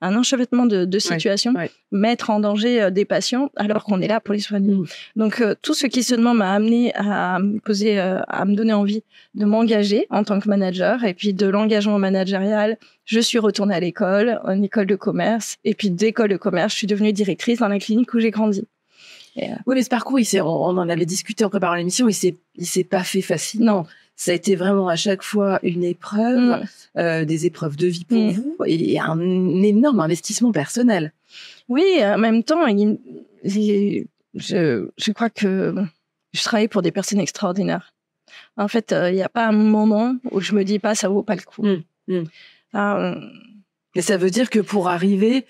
un 0.00 0.16
enchevêtrement 0.16 0.66
de, 0.66 0.98
situations, 0.98 1.52
mettre 1.90 2.30
en 2.30 2.40
danger 2.40 2.82
euh, 2.82 2.90
des 2.90 3.04
patients 3.04 3.50
alors 3.56 3.84
qu'on 3.84 4.00
est 4.00 4.06
là 4.08 4.20
pour 4.20 4.34
les 4.34 4.40
soigner. 4.40 4.74
Mm. 4.74 4.86
Donc 5.16 5.40
euh, 5.40 5.54
tout 5.62 5.74
ce 5.74 5.86
questionnement 5.86 6.34
m'a 6.34 6.52
amené 6.52 6.92
à 6.94 7.38
me 7.40 7.58
poser, 7.58 7.98
euh, 7.98 8.20
à 8.28 8.44
me 8.44 8.54
donner 8.54 8.72
envie 8.72 9.02
de 9.34 9.44
m'engager 9.44 10.06
en 10.10 10.22
tant 10.22 10.38
que 10.38 10.48
manager 10.48 11.04
et 11.04 11.14
puis 11.14 11.34
de 11.34 11.46
l'engagement 11.46 11.98
managérial. 11.98 12.78
Je 13.04 13.18
suis 13.18 13.38
retournée 13.38 13.74
à 13.74 13.80
l'école, 13.80 14.40
en 14.44 14.62
école 14.62 14.86
de 14.86 14.96
commerce 14.96 15.56
et 15.64 15.74
puis 15.74 15.90
d'école 15.90 16.28
de 16.28 16.36
commerce, 16.36 16.72
je 16.74 16.78
suis 16.78 16.86
devenue 16.86 17.12
directrice 17.12 17.58
dans 17.58 17.68
la 17.68 17.80
clinique 17.80 18.14
où 18.14 18.20
j'ai 18.20 18.30
grandi. 18.30 18.64
Oui, 19.36 19.74
mais 19.74 19.82
ce 19.82 19.88
parcours, 19.88 20.18
il 20.18 20.42
on, 20.42 20.46
on 20.46 20.76
en 20.76 20.88
avait 20.88 21.06
discuté 21.06 21.44
en 21.44 21.50
préparant 21.50 21.74
l'émission, 21.74 22.08
il 22.08 22.12
s'est, 22.12 22.36
il 22.56 22.66
s'est 22.66 22.84
pas 22.84 23.02
fait 23.04 23.22
facile. 23.22 23.62
Non 23.62 23.86
ça 24.20 24.32
a 24.32 24.34
été 24.34 24.54
vraiment 24.54 24.86
à 24.86 24.96
chaque 24.96 25.22
fois 25.22 25.58
une 25.62 25.82
épreuve, 25.82 26.60
mm. 26.60 26.64
euh, 26.98 27.24
des 27.24 27.46
épreuves 27.46 27.76
de 27.76 27.86
vie 27.86 28.04
pour 28.04 28.18
mm. 28.18 28.30
vous 28.32 28.56
et 28.66 29.00
un 29.00 29.18
énorme 29.62 29.98
investissement 29.98 30.52
personnel. 30.52 31.14
Oui, 31.70 31.86
en 32.02 32.18
même 32.18 32.44
temps, 32.44 32.66
je, 32.66 34.04
je 34.34 35.12
crois 35.12 35.30
que 35.30 35.74
je 36.34 36.42
travaille 36.42 36.68
pour 36.68 36.82
des 36.82 36.92
personnes 36.92 37.18
extraordinaires. 37.18 37.94
En 38.58 38.68
fait, 38.68 38.92
euh, 38.92 39.08
il 39.10 39.14
n'y 39.14 39.22
a 39.22 39.30
pas 39.30 39.46
un 39.46 39.52
moment 39.52 40.16
où 40.30 40.42
je 40.42 40.54
me 40.54 40.64
dis 40.64 40.78
pas 40.78 40.94
ça 40.94 41.08
vaut 41.08 41.22
pas 41.22 41.36
le 41.36 41.42
coup. 41.42 41.64
Mm. 42.06 42.24
Et 43.94 44.02
ça 44.02 44.16
veut 44.16 44.30
dire 44.30 44.50
que 44.50 44.60
pour 44.60 44.88
arriver, 44.88 45.44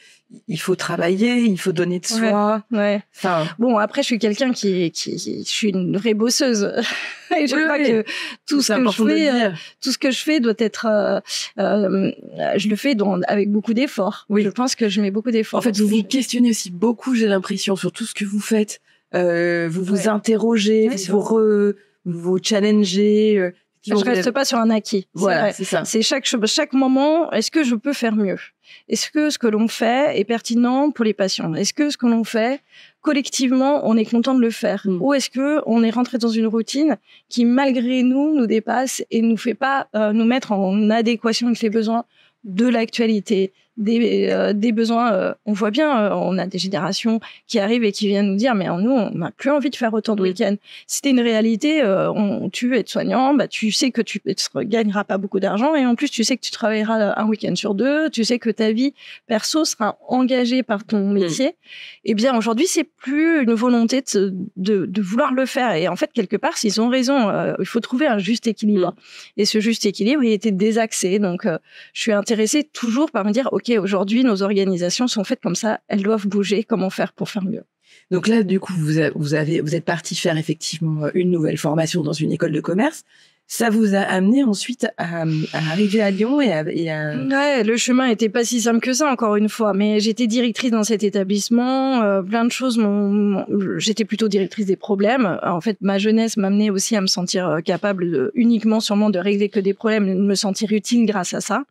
il 0.48 0.58
faut 0.58 0.76
travailler, 0.76 1.40
il 1.40 1.58
faut 1.58 1.72
donner 1.72 1.98
de 1.98 2.06
soi. 2.06 2.64
Ouais. 2.70 3.02
Enfin, 3.14 3.46
bon, 3.58 3.76
après, 3.76 4.02
je 4.02 4.06
suis 4.06 4.18
quelqu'un 4.18 4.52
qui, 4.52 4.90
qui, 4.92 5.18
je 5.18 5.50
suis 5.50 5.70
une 5.70 5.96
vraie 5.96 6.14
bosseuse. 6.14 6.72
et 7.38 7.46
je 7.46 7.54
crois 7.54 7.78
que 7.78 8.04
tout 8.46 8.62
ce 8.62 8.72
que 8.72 8.90
je 8.90 9.04
fais, 9.04 9.30
euh, 9.30 9.50
tout 9.82 9.92
ce 9.92 9.98
que 9.98 10.10
je 10.10 10.22
fais 10.22 10.40
doit 10.40 10.54
être, 10.58 10.86
euh, 10.86 11.20
euh, 11.58 12.12
je 12.56 12.68
le 12.68 12.76
fais 12.76 12.94
dans, 12.94 13.20
avec 13.22 13.50
beaucoup 13.50 13.74
d'efforts. 13.74 14.24
Oui. 14.30 14.42
Je 14.42 14.48
pense 14.48 14.74
que 14.74 14.88
je 14.88 15.02
mets 15.02 15.10
beaucoup 15.10 15.32
d'efforts. 15.32 15.58
En 15.58 15.62
fait, 15.62 15.76
vous 15.76 15.88
vous 15.88 16.02
questionnez 16.02 16.50
aussi 16.50 16.70
beaucoup, 16.70 17.14
j'ai 17.14 17.26
l'impression, 17.26 17.76
sur 17.76 17.92
tout 17.92 18.06
ce 18.06 18.14
que 18.14 18.24
vous 18.24 18.40
faites. 18.40 18.80
Euh, 19.14 19.68
vous 19.70 19.84
vous 19.84 20.08
interrogez, 20.08 20.88
vous, 21.08 21.20
re, 21.20 21.74
vous 22.06 22.38
challengez. 22.42 23.52
Je 23.86 23.94
reste 23.94 24.30
pas 24.30 24.44
sur 24.44 24.58
un 24.58 24.70
acquis. 24.70 25.08
Voilà, 25.14 25.52
c'est 25.52 25.64
ça. 25.64 25.84
C'est 25.84 26.02
chaque 26.02 26.26
chaque 26.26 26.72
moment. 26.72 27.30
Est-ce 27.32 27.50
que 27.50 27.64
je 27.64 27.74
peux 27.74 27.92
faire 27.92 28.14
mieux? 28.14 28.38
Est-ce 28.88 29.10
que 29.10 29.30
ce 29.30 29.38
que 29.38 29.46
l'on 29.46 29.68
fait 29.68 30.18
est 30.18 30.24
pertinent 30.24 30.90
pour 30.90 31.04
les 31.04 31.14
patients? 31.14 31.54
Est-ce 31.54 31.72
que 31.72 31.90
ce 31.90 31.96
que 31.96 32.06
l'on 32.06 32.24
fait 32.24 32.60
collectivement, 33.00 33.80
on 33.88 33.96
est 33.96 34.04
content 34.04 34.34
de 34.34 34.40
le 34.40 34.50
faire? 34.50 34.82
Hmm. 34.84 34.98
Ou 35.00 35.14
est-ce 35.14 35.30
que 35.30 35.62
on 35.66 35.82
est 35.82 35.90
rentré 35.90 36.18
dans 36.18 36.28
une 36.28 36.46
routine 36.46 36.98
qui, 37.28 37.44
malgré 37.44 38.02
nous, 38.02 38.34
nous 38.34 38.46
dépasse 38.46 39.02
et 39.10 39.22
nous 39.22 39.36
fait 39.36 39.54
pas 39.54 39.88
euh, 39.94 40.12
nous 40.12 40.24
mettre 40.24 40.52
en 40.52 40.90
adéquation 40.90 41.48
avec 41.48 41.60
les 41.60 41.70
besoins 41.70 42.04
de 42.44 42.66
l'actualité, 42.66 43.52
des, 43.80 44.28
euh, 44.30 44.52
des 44.52 44.72
besoins. 44.72 45.12
Euh, 45.12 45.34
on 45.46 45.52
voit 45.52 45.70
bien, 45.70 45.98
euh, 45.98 46.10
on 46.14 46.38
a 46.38 46.46
des 46.46 46.58
générations 46.58 47.18
qui 47.48 47.58
arrivent 47.58 47.82
et 47.82 47.92
qui 47.92 48.06
viennent 48.06 48.26
nous 48.26 48.36
dire, 48.36 48.54
mais 48.54 48.68
en 48.68 48.78
nous, 48.78 48.92
on 48.92 49.10
n'a 49.10 49.30
plus 49.30 49.50
envie 49.50 49.70
de 49.70 49.76
faire 49.76 49.92
autant 49.94 50.14
de 50.14 50.22
week-ends. 50.22 50.56
C'était 50.86 51.10
une 51.10 51.20
réalité. 51.20 51.82
on, 51.84 52.50
tu 52.50 52.76
es 52.76 52.84
soignant, 52.86 53.34
bah, 53.34 53.48
tu 53.48 53.72
sais 53.72 53.90
que 53.90 54.02
tu 54.02 54.20
ne 54.24 54.62
gagneras 54.62 55.04
pas 55.04 55.18
beaucoup 55.18 55.40
d'argent 55.40 55.74
et 55.74 55.84
en 55.86 55.94
plus, 55.94 56.10
tu 56.10 56.22
sais 56.22 56.36
que 56.36 56.42
tu 56.42 56.50
travailleras 56.50 57.14
un 57.16 57.26
week-end 57.26 57.54
sur 57.56 57.74
deux. 57.74 58.10
Tu 58.10 58.22
sais 58.24 58.38
que 58.38 58.50
ta 58.50 58.70
vie 58.70 58.94
perso 59.26 59.64
sera 59.64 59.98
engagée 60.08 60.62
par 60.62 60.84
ton 60.84 61.08
mm. 61.08 61.12
métier. 61.12 61.54
Eh 62.04 62.14
bien, 62.14 62.36
aujourd'hui, 62.36 62.66
c'est 62.66 62.84
plus 62.84 63.42
une 63.42 63.54
volonté 63.54 64.02
de, 64.14 64.34
de, 64.56 64.86
de, 64.86 65.02
vouloir 65.02 65.32
le 65.32 65.46
faire. 65.46 65.74
Et 65.74 65.88
en 65.88 65.96
fait, 65.96 66.12
quelque 66.12 66.36
part, 66.36 66.58
s'ils 66.58 66.80
ont 66.80 66.88
raison, 66.88 67.30
il 67.58 67.66
faut 67.66 67.80
trouver 67.80 68.06
un 68.06 68.18
juste 68.18 68.46
équilibre. 68.46 68.90
Mm. 68.90 69.40
Et 69.40 69.44
ce 69.46 69.60
juste 69.60 69.86
équilibre, 69.86 70.22
il 70.22 70.32
était 70.32 70.50
désaxé. 70.50 71.18
Donc, 71.18 71.46
je 71.94 72.00
suis 72.00 72.12
intéressée 72.12 72.64
toujours 72.64 73.10
par 73.10 73.24
me 73.24 73.32
dire, 73.32 73.48
OK, 73.52 73.69
aujourd'hui, 73.78 74.24
nos 74.24 74.42
organisations 74.42 75.08
sont 75.08 75.24
faites 75.24 75.40
comme 75.40 75.54
ça, 75.54 75.80
elles 75.88 76.02
doivent 76.02 76.26
bouger, 76.26 76.64
comment 76.64 76.90
faire 76.90 77.12
pour 77.12 77.28
faire 77.28 77.44
mieux? 77.44 77.64
Donc 78.10 78.28
là, 78.28 78.42
du 78.42 78.60
coup, 78.60 78.72
vous, 78.72 78.92
vous 79.14 79.34
êtes 79.34 79.84
parti 79.84 80.14
faire 80.14 80.36
effectivement 80.36 81.08
une 81.14 81.30
nouvelle 81.30 81.58
formation 81.58 82.02
dans 82.02 82.12
une 82.12 82.32
école 82.32 82.52
de 82.52 82.60
commerce. 82.60 83.04
Ça 83.52 83.68
vous 83.68 83.96
a 83.96 83.98
amené 83.98 84.44
ensuite 84.44 84.86
à, 84.96 85.24
arriver 85.52 86.00
à 86.00 86.12
Lyon 86.12 86.40
et 86.40 86.52
à, 86.52 86.62
Ouais, 86.62 87.64
le 87.64 87.76
chemin 87.76 88.06
était 88.06 88.28
pas 88.28 88.44
si 88.44 88.60
simple 88.60 88.78
que 88.78 88.92
ça, 88.92 89.10
encore 89.10 89.34
une 89.34 89.48
fois. 89.48 89.74
Mais 89.74 89.98
j'étais 89.98 90.28
directrice 90.28 90.70
dans 90.70 90.84
cet 90.84 91.02
établissement. 91.02 92.00
Euh, 92.00 92.22
plein 92.22 92.44
de 92.44 92.52
choses 92.52 92.78
m'ont... 92.78 93.44
J'étais 93.78 94.04
plutôt 94.04 94.28
directrice 94.28 94.66
des 94.66 94.76
problèmes. 94.76 95.40
En 95.42 95.60
fait, 95.60 95.76
ma 95.80 95.98
jeunesse 95.98 96.36
m'amenait 96.36 96.70
aussi 96.70 96.94
à 96.94 97.00
me 97.00 97.08
sentir 97.08 97.48
euh, 97.48 97.60
capable 97.60 98.30
uniquement, 98.34 98.78
sûrement, 98.78 99.10
de 99.10 99.18
régler 99.18 99.48
que 99.48 99.58
des 99.58 99.74
problèmes, 99.74 100.06
de 100.06 100.22
me 100.22 100.36
sentir 100.36 100.70
utile 100.70 101.04
grâce 101.04 101.34
à 101.34 101.40
ça. 101.40 101.64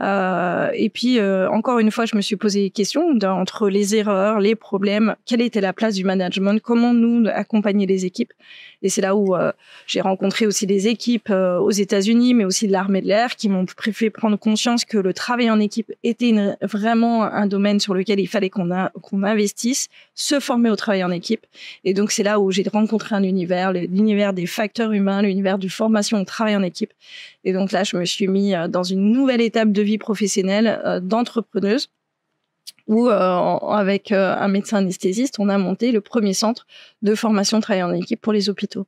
Euh, 0.00 0.70
et 0.72 0.88
puis, 0.88 1.18
euh, 1.18 1.50
encore 1.50 1.78
une 1.78 1.90
fois, 1.90 2.06
je 2.06 2.16
me 2.16 2.22
suis 2.22 2.36
posé 2.36 2.62
des 2.62 2.70
questions 2.70 3.18
entre 3.22 3.68
les 3.68 3.94
erreurs, 3.94 4.40
les 4.40 4.54
problèmes, 4.54 5.14
quelle 5.26 5.42
était 5.42 5.60
la 5.60 5.74
place 5.74 5.94
du 5.94 6.04
management, 6.04 6.58
comment 6.62 6.94
nous 6.94 7.28
accompagner 7.28 7.84
les 7.84 8.06
équipes? 8.06 8.32
Et 8.82 8.88
c'est 8.88 9.00
là 9.00 9.16
où 9.16 9.34
j'ai 9.88 10.00
rencontré 10.00 10.46
aussi 10.46 10.64
des 10.64 10.86
équipes 10.86 11.17
euh, 11.30 11.58
aux 11.58 11.70
États-Unis, 11.70 12.34
mais 12.34 12.44
aussi 12.44 12.66
de 12.66 12.72
l'armée 12.72 13.00
de 13.00 13.06
l'air, 13.06 13.36
qui 13.36 13.48
m'ont 13.48 13.66
fait 13.92 14.10
prendre 14.10 14.38
conscience 14.38 14.84
que 14.84 14.98
le 14.98 15.12
travail 15.12 15.50
en 15.50 15.60
équipe 15.60 15.92
était 16.02 16.32
vraiment 16.62 17.24
un 17.24 17.46
domaine 17.46 17.80
sur 17.80 17.94
lequel 17.94 18.20
il 18.20 18.26
fallait 18.26 18.50
qu'on 18.50 19.22
investisse, 19.22 19.88
se 20.14 20.40
former 20.40 20.70
au 20.70 20.76
travail 20.76 21.04
en 21.04 21.10
équipe. 21.10 21.46
Et 21.84 21.94
donc 21.94 22.10
c'est 22.10 22.22
là 22.22 22.40
où 22.40 22.50
j'ai 22.50 22.64
rencontré 22.72 23.14
un 23.14 23.22
univers, 23.22 23.72
l'univers 23.72 24.32
des 24.32 24.46
facteurs 24.46 24.92
humains, 24.92 25.22
l'univers 25.22 25.58
du 25.58 25.70
formation 25.70 26.20
au 26.20 26.24
travail 26.24 26.56
en 26.56 26.62
équipe. 26.62 26.92
Et 27.44 27.52
donc 27.52 27.72
là, 27.72 27.84
je 27.84 27.96
me 27.96 28.04
suis 28.04 28.28
mis 28.28 28.54
euh, 28.54 28.68
dans 28.68 28.82
une 28.82 29.12
nouvelle 29.12 29.40
étape 29.40 29.72
de 29.72 29.82
vie 29.82 29.98
professionnelle 29.98 30.80
euh, 30.84 31.00
d'entrepreneuse 31.00 31.90
où 32.86 33.08
avec 33.10 34.12
un 34.12 34.48
médecin 34.48 34.78
anesthésiste, 34.78 35.38
on 35.38 35.50
a 35.50 35.58
monté 35.58 35.92
le 35.92 36.00
premier 36.00 36.32
centre 36.32 36.66
de 37.02 37.14
formation 37.14 37.60
travail 37.60 37.82
en 37.82 37.92
équipe 37.92 38.18
pour 38.18 38.32
les 38.32 38.48
hôpitaux. 38.48 38.86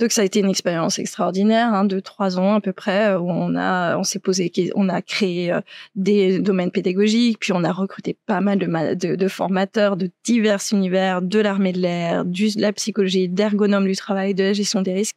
Donc 0.00 0.12
ça 0.12 0.22
a 0.22 0.24
été 0.24 0.40
une 0.40 0.48
expérience 0.48 0.98
extraordinaire, 0.98 1.74
hein, 1.74 1.84
de 1.84 2.00
trois 2.00 2.38
ans 2.38 2.54
à 2.54 2.60
peu 2.62 2.72
près, 2.72 3.14
où 3.16 3.30
on 3.30 3.54
a, 3.54 3.98
on 3.98 4.02
s'est 4.02 4.18
posé, 4.18 4.50
on 4.74 4.88
a 4.88 5.02
créé 5.02 5.52
euh, 5.52 5.60
des 5.94 6.38
domaines 6.38 6.70
pédagogiques, 6.70 7.38
puis 7.38 7.52
on 7.52 7.62
a 7.64 7.70
recruté 7.70 8.16
pas 8.24 8.40
mal 8.40 8.58
de, 8.58 9.14
de, 9.14 9.28
formateurs 9.28 9.98
de 9.98 10.10
divers 10.24 10.62
univers, 10.72 11.20
de 11.20 11.38
l'armée 11.38 11.72
de 11.72 11.80
l'air, 11.80 12.24
de 12.24 12.60
la 12.60 12.72
psychologie, 12.72 13.28
d'ergonome 13.28 13.86
du 13.86 13.94
travail, 13.94 14.34
de 14.34 14.44
la 14.44 14.52
gestion 14.54 14.80
des 14.80 14.94
risques. 14.94 15.16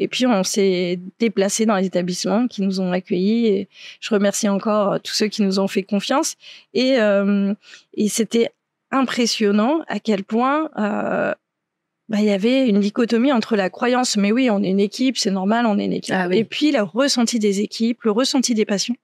Et 0.00 0.08
puis 0.08 0.26
on 0.26 0.42
s'est 0.42 0.98
déplacé 1.20 1.64
dans 1.64 1.76
les 1.76 1.86
établissements 1.86 2.48
qui 2.48 2.62
nous 2.62 2.80
ont 2.80 2.90
accueillis. 2.90 3.46
Et 3.46 3.68
je 4.00 4.12
remercie 4.12 4.48
encore 4.48 5.00
tous 5.00 5.14
ceux 5.14 5.28
qui 5.28 5.42
nous 5.42 5.60
ont 5.60 5.68
fait 5.68 5.84
confiance. 5.84 6.34
Et, 6.72 6.98
euh, 6.98 7.54
et 7.94 8.08
c'était 8.08 8.50
impressionnant 8.90 9.82
à 9.86 10.00
quel 10.00 10.24
point 10.24 10.70
euh, 10.76 11.32
bah, 12.08 12.18
il 12.20 12.26
y 12.26 12.30
avait 12.30 12.68
une 12.68 12.80
dichotomie 12.80 13.32
entre 13.32 13.56
la 13.56 13.70
croyance, 13.70 14.16
mais 14.16 14.30
oui, 14.30 14.50
on 14.50 14.62
est 14.62 14.68
une 14.68 14.80
équipe, 14.80 15.16
c'est 15.16 15.30
normal, 15.30 15.64
on 15.66 15.78
est 15.78 15.86
une 15.86 15.94
équipe, 15.94 16.14
ah 16.16 16.28
et 16.30 16.44
puis 16.44 16.70
le 16.70 16.82
ressenti 16.82 17.38
des 17.38 17.60
équipes, 17.60 18.02
le 18.02 18.10
ressenti 18.10 18.54
des 18.54 18.66
patients. 18.66 18.96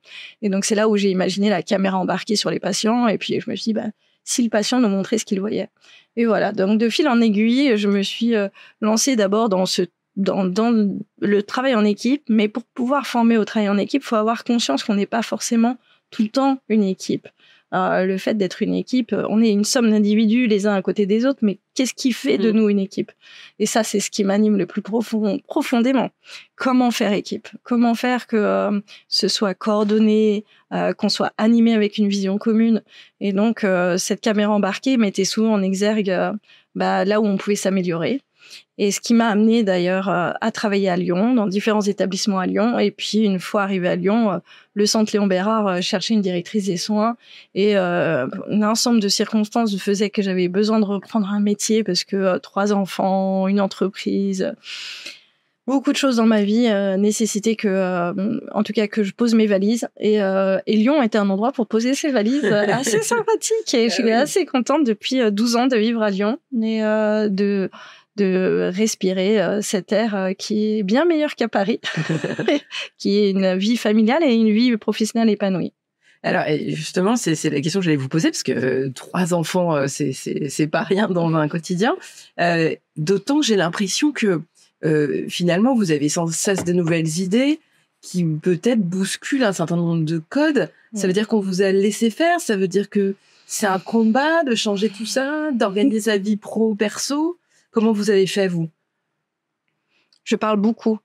Et 0.43 0.51
donc 0.51 0.65
c'est 0.67 0.75
là 0.75 0.89
où 0.89 0.97
j'ai 0.97 1.11
imaginé 1.11 1.49
la 1.49 1.63
caméra 1.63 1.99
embarquée 1.99 2.37
sur 2.37 2.51
les 2.51 2.61
patients, 2.61 3.09
et 3.09 3.17
puis 3.17 3.41
je 3.41 3.49
me 3.49 3.57
suis 3.57 3.71
dit, 3.71 3.73
bah, 3.73 3.89
si 4.25 4.43
le 4.43 4.51
patient 4.51 4.81
nous 4.81 4.89
montrait 4.89 5.17
ce 5.17 5.25
qu'il 5.25 5.41
voyait. 5.41 5.69
Et 6.17 6.27
voilà, 6.27 6.53
donc 6.53 6.79
de 6.79 6.89
fil 6.91 7.09
en 7.09 7.21
aiguille, 7.21 7.77
je 7.77 7.89
me 7.89 8.03
suis 8.03 8.35
euh, 8.35 8.49
lancée 8.81 9.17
d'abord 9.17 9.49
dans 9.49 9.67
ce 9.67 9.83
dans, 10.17 10.45
dans 10.45 10.99
le 11.21 11.43
travail 11.43 11.75
en 11.75 11.85
équipe, 11.85 12.25
mais 12.29 12.49
pour 12.49 12.65
pouvoir 12.65 13.07
former 13.07 13.39
au 13.39 13.45
travail 13.45 13.71
en 13.71 13.79
équipe, 13.79 14.03
faut 14.03 14.17
avoir 14.17 14.45
conscience 14.45 14.85
qu'on 14.85 14.97
n'est 14.97 15.07
pas 15.07 15.23
forcément 15.23 15.79
tout 16.11 16.23
le 16.23 16.29
temps 16.29 16.59
une 16.69 16.83
équipe. 16.83 17.29
Euh, 17.73 18.05
le 18.05 18.19
fait 18.19 18.35
d'être 18.35 18.63
une 18.63 18.75
équipe, 18.75 19.15
on 19.29 19.41
est 19.41 19.51
une 19.51 19.65
somme 19.65 19.91
d'individus 19.91 20.49
les 20.49 20.67
uns 20.67 20.75
à 20.75 20.83
côté 20.83 21.07
des 21.07 21.25
autres, 21.25 21.39
mais 21.43 21.61
qu'est-ce 21.81 21.95
qui 21.95 22.13
fait 22.13 22.37
de 22.37 22.53
mm. 22.53 22.55
nous 22.55 22.69
une 22.69 22.79
équipe? 22.79 23.11
Et 23.59 23.65
ça, 23.65 23.83
c'est 23.83 24.01
ce 24.01 24.11
qui 24.11 24.23
m'anime 24.23 24.59
le 24.59 24.67
plus 24.67 24.83
profond, 24.83 25.39
profondément. 25.49 26.11
Comment 26.57 26.91
faire 26.91 27.15
équipe? 27.15 27.49
Comment 27.63 27.95
faire 27.95 28.27
que 28.27 28.37
euh, 28.37 28.81
ce 29.09 29.29
soit 29.29 29.55
coordonné, 29.55 30.45
qu'on 30.99 31.09
soit 31.09 31.33
animé 31.39 31.73
avec 31.73 31.97
une 31.97 32.09
vision 32.09 32.37
commune? 32.37 32.83
Et 33.21 33.33
donc, 33.33 33.67
cette 33.97 34.21
caméra 34.21 34.53
embarquée 34.53 34.99
mettait 34.99 35.25
souvent 35.25 35.55
en 35.55 35.63
exergue 35.63 36.15
bah, 36.75 37.05
là 37.07 37.21
où 37.21 37.27
on 37.27 37.39
pouvait 37.39 37.57
s'améliorer 37.57 38.21
et 38.81 38.93
ce 38.93 39.01
qui 39.01 39.13
m'a 39.13 39.29
amené 39.29 39.63
d'ailleurs 39.63 40.09
euh, 40.09 40.31
à 40.41 40.51
travailler 40.51 40.89
à 40.89 40.97
Lyon, 40.97 41.35
dans 41.35 41.47
différents 41.47 41.83
établissements 41.83 42.39
à 42.39 42.47
Lyon. 42.47 42.79
Et 42.79 42.91
puis, 42.91 43.19
une 43.19 43.39
fois 43.39 43.61
arrivé 43.61 43.87
à 43.87 43.95
Lyon, 43.95 44.33
euh, 44.33 44.39
le 44.73 44.87
centre 44.87 45.13
Léon 45.13 45.27
Bérard 45.27 45.67
euh, 45.67 45.81
cherchait 45.83 46.15
une 46.15 46.23
directrice 46.23 46.65
des 46.65 46.79
soins. 46.79 47.19
Et 47.55 47.77
un 47.77 48.31
ensemble 48.63 49.01
de 49.01 49.09
circonstances 49.09 49.77
faisait 49.77 50.09
que 50.09 50.23
j'avais 50.23 50.49
besoin 50.49 50.81
de 50.81 50.87
reprendre 50.87 51.29
un 51.29 51.41
métier 51.41 51.85
parce 51.85 52.05
que 52.05 52.39
trois 52.39 52.73
enfants, 52.73 53.49
une 53.49 53.61
entreprise 53.61 54.55
beaucoup 55.67 55.93
de 55.93 55.97
choses 55.97 56.17
dans 56.17 56.27
ma 56.27 56.43
vie 56.43 56.69
nécessitaient 56.99 57.55
que, 57.55 58.13
en 58.53 58.63
tout 58.65 58.73
cas, 58.73 58.89
que 58.89 59.05
je 59.05 59.13
pose 59.13 59.35
mes 59.35 59.47
valises. 59.47 59.89
Et, 60.01 60.15
et, 60.15 60.77
Lyon 60.77 61.01
était 61.01 61.19
un 61.19 61.31
endroit 61.31 61.53
pour 61.53 61.69
poser 61.69 61.95
ses 61.95 62.11
valises 62.11 62.45
assez 62.53 63.03
sympathique. 63.03 63.73
Et 63.75 63.89
je 63.89 63.95
suis 63.95 64.11
ah 64.11 64.21
assez 64.21 64.47
contente 64.47 64.85
depuis 64.85 65.21
12 65.31 65.57
ans 65.57 65.67
de 65.69 65.77
vivre 65.77 66.03
à 66.03 66.11
Lyon 66.11 66.39
et 66.61 66.81
de 66.81 67.71
de 68.17 68.71
respirer 68.73 69.41
euh, 69.41 69.63
cet 69.63 69.93
air 69.93 70.15
euh, 70.15 70.33
qui 70.33 70.79
est 70.79 70.83
bien 70.83 71.05
meilleur 71.05 71.35
qu'à 71.35 71.49
Paris, 71.49 71.81
qui 72.99 73.19
est 73.19 73.31
une 73.31 73.57
vie 73.57 73.77
familiale 73.77 74.23
et 74.25 74.35
une 74.35 74.51
vie 74.51 74.77
professionnelle 74.77 75.31
épanouie. 75.31 75.73
Alors 76.23 76.45
justement, 76.69 77.17
c'est 77.17 77.49
la 77.49 77.63
question 77.63 77.81
que 77.81 77.85
j'allais 77.85 77.97
vous 77.97 78.09
poser 78.09 78.29
parce 78.29 78.43
que 78.43 78.53
euh, 78.53 78.91
trois 78.95 79.33
enfants, 79.33 79.89
c'est 79.89 80.13
c'est 80.13 80.67
pas 80.67 80.83
rien 80.83 81.09
dans 81.09 81.35
un 81.35 81.49
quotidien. 81.49 81.97
D'autant 82.97 83.41
que 83.41 83.47
j'ai 83.47 83.57
l'impression 83.57 84.13
que 84.13 84.43
finalement 85.29 85.75
vous 85.75 85.93
avez 85.93 86.11
sans 86.11 86.27
cesse 86.27 86.65
de 86.65 86.75
nouvelles 86.75 87.21
idées 87.21 87.59
qui 88.03 88.25
peut-être 88.25 88.81
bousculent 88.81 89.45
un 89.45 89.55
certain 89.55 89.77
nombre 89.77 90.05
de 90.05 90.19
codes. 90.19 90.71
Ça 90.95 91.07
veut 91.07 91.15
dire 91.15 91.27
qu'on 91.27 91.41
vous 91.41 91.63
a 91.63 91.73
laissé 91.73 92.11
faire. 92.11 92.39
Ça 92.39 92.57
veut 92.57 92.69
dire 92.69 92.91
que 92.91 93.15
c'est 93.47 93.67
un 93.67 93.79
combat 93.79 94.45
de 94.45 94.55
changer 94.55 94.91
tout 94.91 95.07
ça, 95.07 95.51
d'organiser 95.53 96.03
sa 96.03 96.19
vie 96.19 96.37
pro 96.37 96.75
perso. 96.75 97.39
Comment 97.71 97.93
vous 97.93 98.11
avez 98.11 98.27
fait, 98.27 98.49
vous? 98.49 98.69
Je 100.25 100.37
parle 100.37 100.59
beaucoup. 100.59 100.99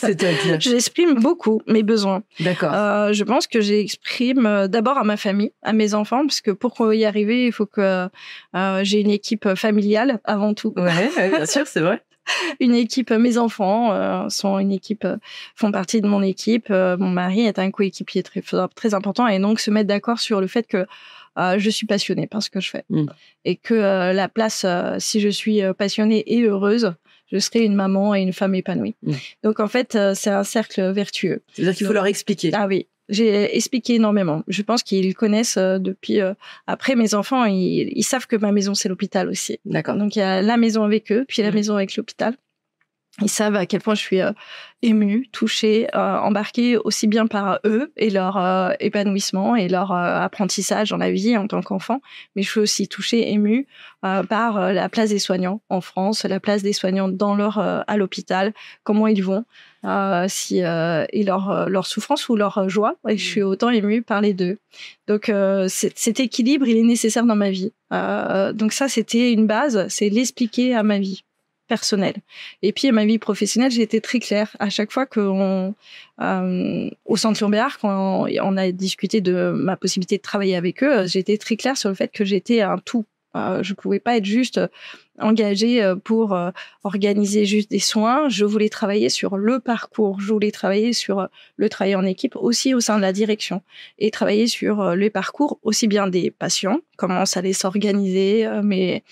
C'est-à-dire? 0.00 0.60
J'exprime 0.60 1.14
beaucoup 1.14 1.60
mes 1.66 1.82
besoins. 1.82 2.22
D'accord. 2.40 2.72
Euh, 2.72 3.12
je 3.12 3.24
pense 3.24 3.46
que 3.46 3.60
j'exprime 3.60 4.46
euh, 4.46 4.68
d'abord 4.68 4.98
à 4.98 5.04
ma 5.04 5.16
famille, 5.16 5.52
à 5.62 5.72
mes 5.72 5.94
enfants, 5.94 6.22
parce 6.26 6.40
que 6.40 6.50
pour 6.50 6.92
y 6.92 7.04
arriver, 7.04 7.46
il 7.46 7.52
faut 7.52 7.66
que 7.66 8.08
euh, 8.54 8.80
j'ai 8.82 9.00
une 9.00 9.10
équipe 9.10 9.54
familiale 9.54 10.20
avant 10.24 10.54
tout. 10.54 10.72
Ouais, 10.76 11.10
bien 11.28 11.46
sûr, 11.46 11.66
c'est 11.66 11.80
vrai. 11.80 12.02
une 12.60 12.74
équipe, 12.74 13.10
mes 13.10 13.38
enfants 13.38 14.28
sont 14.28 14.58
une 14.58 14.72
équipe, 14.72 15.06
font 15.56 15.72
partie 15.72 16.00
de 16.00 16.06
mon 16.06 16.22
équipe. 16.22 16.68
mon 16.70 17.08
mari 17.08 17.46
est 17.46 17.58
un 17.58 17.70
coéquipier 17.70 18.22
très, 18.22 18.42
très 18.74 18.94
important 18.94 19.26
et 19.26 19.38
donc 19.38 19.58
se 19.58 19.70
mettre 19.70 19.88
d'accord 19.88 20.20
sur 20.20 20.40
le 20.40 20.46
fait 20.46 20.64
que 20.66 20.86
euh, 21.40 21.58
je 21.58 21.70
suis 21.70 21.86
passionnée 21.86 22.26
par 22.26 22.42
ce 22.42 22.50
que 22.50 22.60
je 22.60 22.70
fais. 22.70 22.84
Mm. 22.90 23.06
Et 23.44 23.56
que 23.56 23.74
euh, 23.74 24.12
la 24.12 24.28
place, 24.28 24.64
euh, 24.64 24.96
si 24.98 25.20
je 25.20 25.28
suis 25.28 25.60
passionnée 25.76 26.22
et 26.26 26.42
heureuse, 26.42 26.94
je 27.32 27.38
serai 27.38 27.64
une 27.64 27.74
maman 27.74 28.14
et 28.14 28.20
une 28.20 28.32
femme 28.32 28.54
épanouie. 28.54 28.94
Mm. 29.02 29.12
Donc 29.44 29.60
en 29.60 29.68
fait, 29.68 29.96
c'est 30.14 30.30
un 30.30 30.44
cercle 30.44 30.90
vertueux. 30.90 31.42
C'est-à-dire 31.52 31.74
qu'il 31.74 31.86
faut 31.86 31.92
leur 31.92 32.06
expliquer. 32.06 32.50
Ah 32.52 32.66
oui, 32.66 32.88
j'ai 33.08 33.56
expliqué 33.56 33.94
énormément. 33.94 34.42
Je 34.48 34.62
pense 34.62 34.82
qu'ils 34.82 35.14
connaissent 35.14 35.58
depuis. 35.58 36.18
après, 36.66 36.96
mes 36.96 37.14
enfants, 37.14 37.44
ils, 37.44 37.92
ils, 37.94 38.04
savent 38.04 38.26
que 38.26 38.36
ma 38.36 38.52
maison, 38.52 38.74
c'est 38.74 38.88
l'hôpital 38.88 39.28
aussi. 39.28 39.58
D'accord. 39.64 39.96
Donc, 39.96 40.16
il 40.16 40.20
y 40.20 40.22
a 40.22 40.42
la 40.42 40.56
maison 40.56 40.82
avec 40.84 41.10
eux, 41.12 41.24
puis 41.26 41.42
la 41.42 41.50
mm. 41.50 41.54
maison 41.54 41.76
avec 41.76 41.96
l'hôpital. 41.96 42.34
Ils 43.20 43.28
savent 43.28 43.56
à 43.56 43.66
quel 43.66 43.80
point 43.80 43.94
je 43.94 44.00
suis 44.00 44.20
euh, 44.20 44.32
émue, 44.82 45.28
touchée, 45.32 45.88
euh, 45.94 46.18
embarquée 46.18 46.78
aussi 46.78 47.06
bien 47.06 47.26
par 47.26 47.58
eux 47.66 47.92
et 47.96 48.08
leur 48.08 48.36
euh, 48.36 48.70
épanouissement 48.78 49.56
et 49.56 49.68
leur 49.68 49.92
apprentissage 49.92 50.90
dans 50.90 50.96
la 50.96 51.10
vie 51.10 51.36
en 51.36 51.46
tant 51.46 51.60
qu'enfant, 51.60 52.00
mais 52.34 52.42
je 52.42 52.50
suis 52.50 52.60
aussi 52.60 52.88
touchée, 52.88 53.32
émue 53.32 53.66
par 54.00 54.72
la 54.72 54.88
place 54.88 55.10
des 55.10 55.18
soignants 55.18 55.60
en 55.68 55.82
France, 55.82 56.24
la 56.24 56.40
place 56.40 56.62
des 56.62 56.72
soignants 56.72 57.08
dans 57.08 57.34
leur 57.34 57.58
à 57.58 57.96
l'hôpital, 57.98 58.54
comment 58.82 59.06
ils 59.06 59.22
vont, 59.22 59.44
si 60.28 60.60
et 60.60 61.22
leur 61.22 61.68
leur 61.68 61.86
souffrance 61.86 62.30
ou 62.30 62.36
leur 62.36 62.66
joie. 62.70 62.96
Et 63.06 63.18
je 63.18 63.24
suis 63.24 63.42
autant 63.42 63.68
émue 63.68 64.00
par 64.00 64.22
les 64.22 64.32
deux. 64.32 64.58
Donc 65.06 65.30
cet 65.68 66.20
équilibre, 66.20 66.66
il 66.66 66.78
est 66.78 66.82
nécessaire 66.82 67.26
dans 67.26 67.36
ma 67.36 67.50
vie. 67.50 67.72
donc 67.90 68.72
ça, 68.72 68.88
c'était 68.88 69.32
une 69.32 69.46
base, 69.46 69.86
c'est 69.88 70.08
l'expliquer 70.08 70.74
à 70.74 70.82
ma 70.82 70.98
vie 70.98 71.22
personnel. 71.70 72.14
Et 72.62 72.72
puis, 72.72 72.90
ma 72.90 73.06
vie 73.06 73.18
professionnelle, 73.18 73.70
j'ai 73.70 73.82
été 73.82 74.00
très 74.00 74.18
claire. 74.18 74.50
À 74.58 74.70
chaque 74.70 74.90
fois 74.90 75.06
qu'on, 75.06 75.74
euh, 76.20 76.90
au 77.06 77.16
Centre 77.16 77.40
Lombard, 77.42 77.78
quand 77.78 78.26
on, 78.28 78.56
a 78.56 78.72
discuté 78.72 79.20
de 79.20 79.52
ma 79.54 79.76
possibilité 79.76 80.16
de 80.16 80.22
travailler 80.22 80.56
avec 80.56 80.82
eux, 80.82 81.06
j'étais 81.06 81.38
très 81.38 81.56
claire 81.56 81.76
sur 81.76 81.88
le 81.88 81.94
fait 81.94 82.10
que 82.12 82.24
j'étais 82.24 82.60
un 82.60 82.78
tout. 82.78 83.06
Euh, 83.36 83.62
je 83.62 83.74
pouvais 83.74 84.00
pas 84.00 84.16
être 84.16 84.24
juste 84.24 84.60
engagée 85.20 85.84
euh, 85.84 85.94
pour 85.94 86.34
euh, 86.34 86.50
organiser 86.82 87.46
juste 87.46 87.70
des 87.70 87.78
soins. 87.78 88.28
Je 88.28 88.44
voulais 88.44 88.68
travailler 88.68 89.08
sur 89.08 89.36
le 89.36 89.60
parcours. 89.60 90.20
Je 90.20 90.32
voulais 90.32 90.50
travailler 90.50 90.92
sur 90.92 91.28
le 91.56 91.68
travail 91.68 91.94
en 91.94 92.04
équipe 92.04 92.34
aussi 92.34 92.74
au 92.74 92.80
sein 92.80 92.96
de 92.96 93.02
la 93.02 93.12
direction 93.12 93.62
et 93.98 94.10
travailler 94.10 94.48
sur 94.48 94.96
le 94.96 95.10
parcours 95.10 95.60
aussi 95.62 95.86
bien 95.86 96.08
des 96.08 96.32
patients, 96.32 96.80
comment 96.96 97.24
ça 97.24 97.40
allait 97.40 97.52
s'organiser, 97.52 98.48
mais 98.64 99.04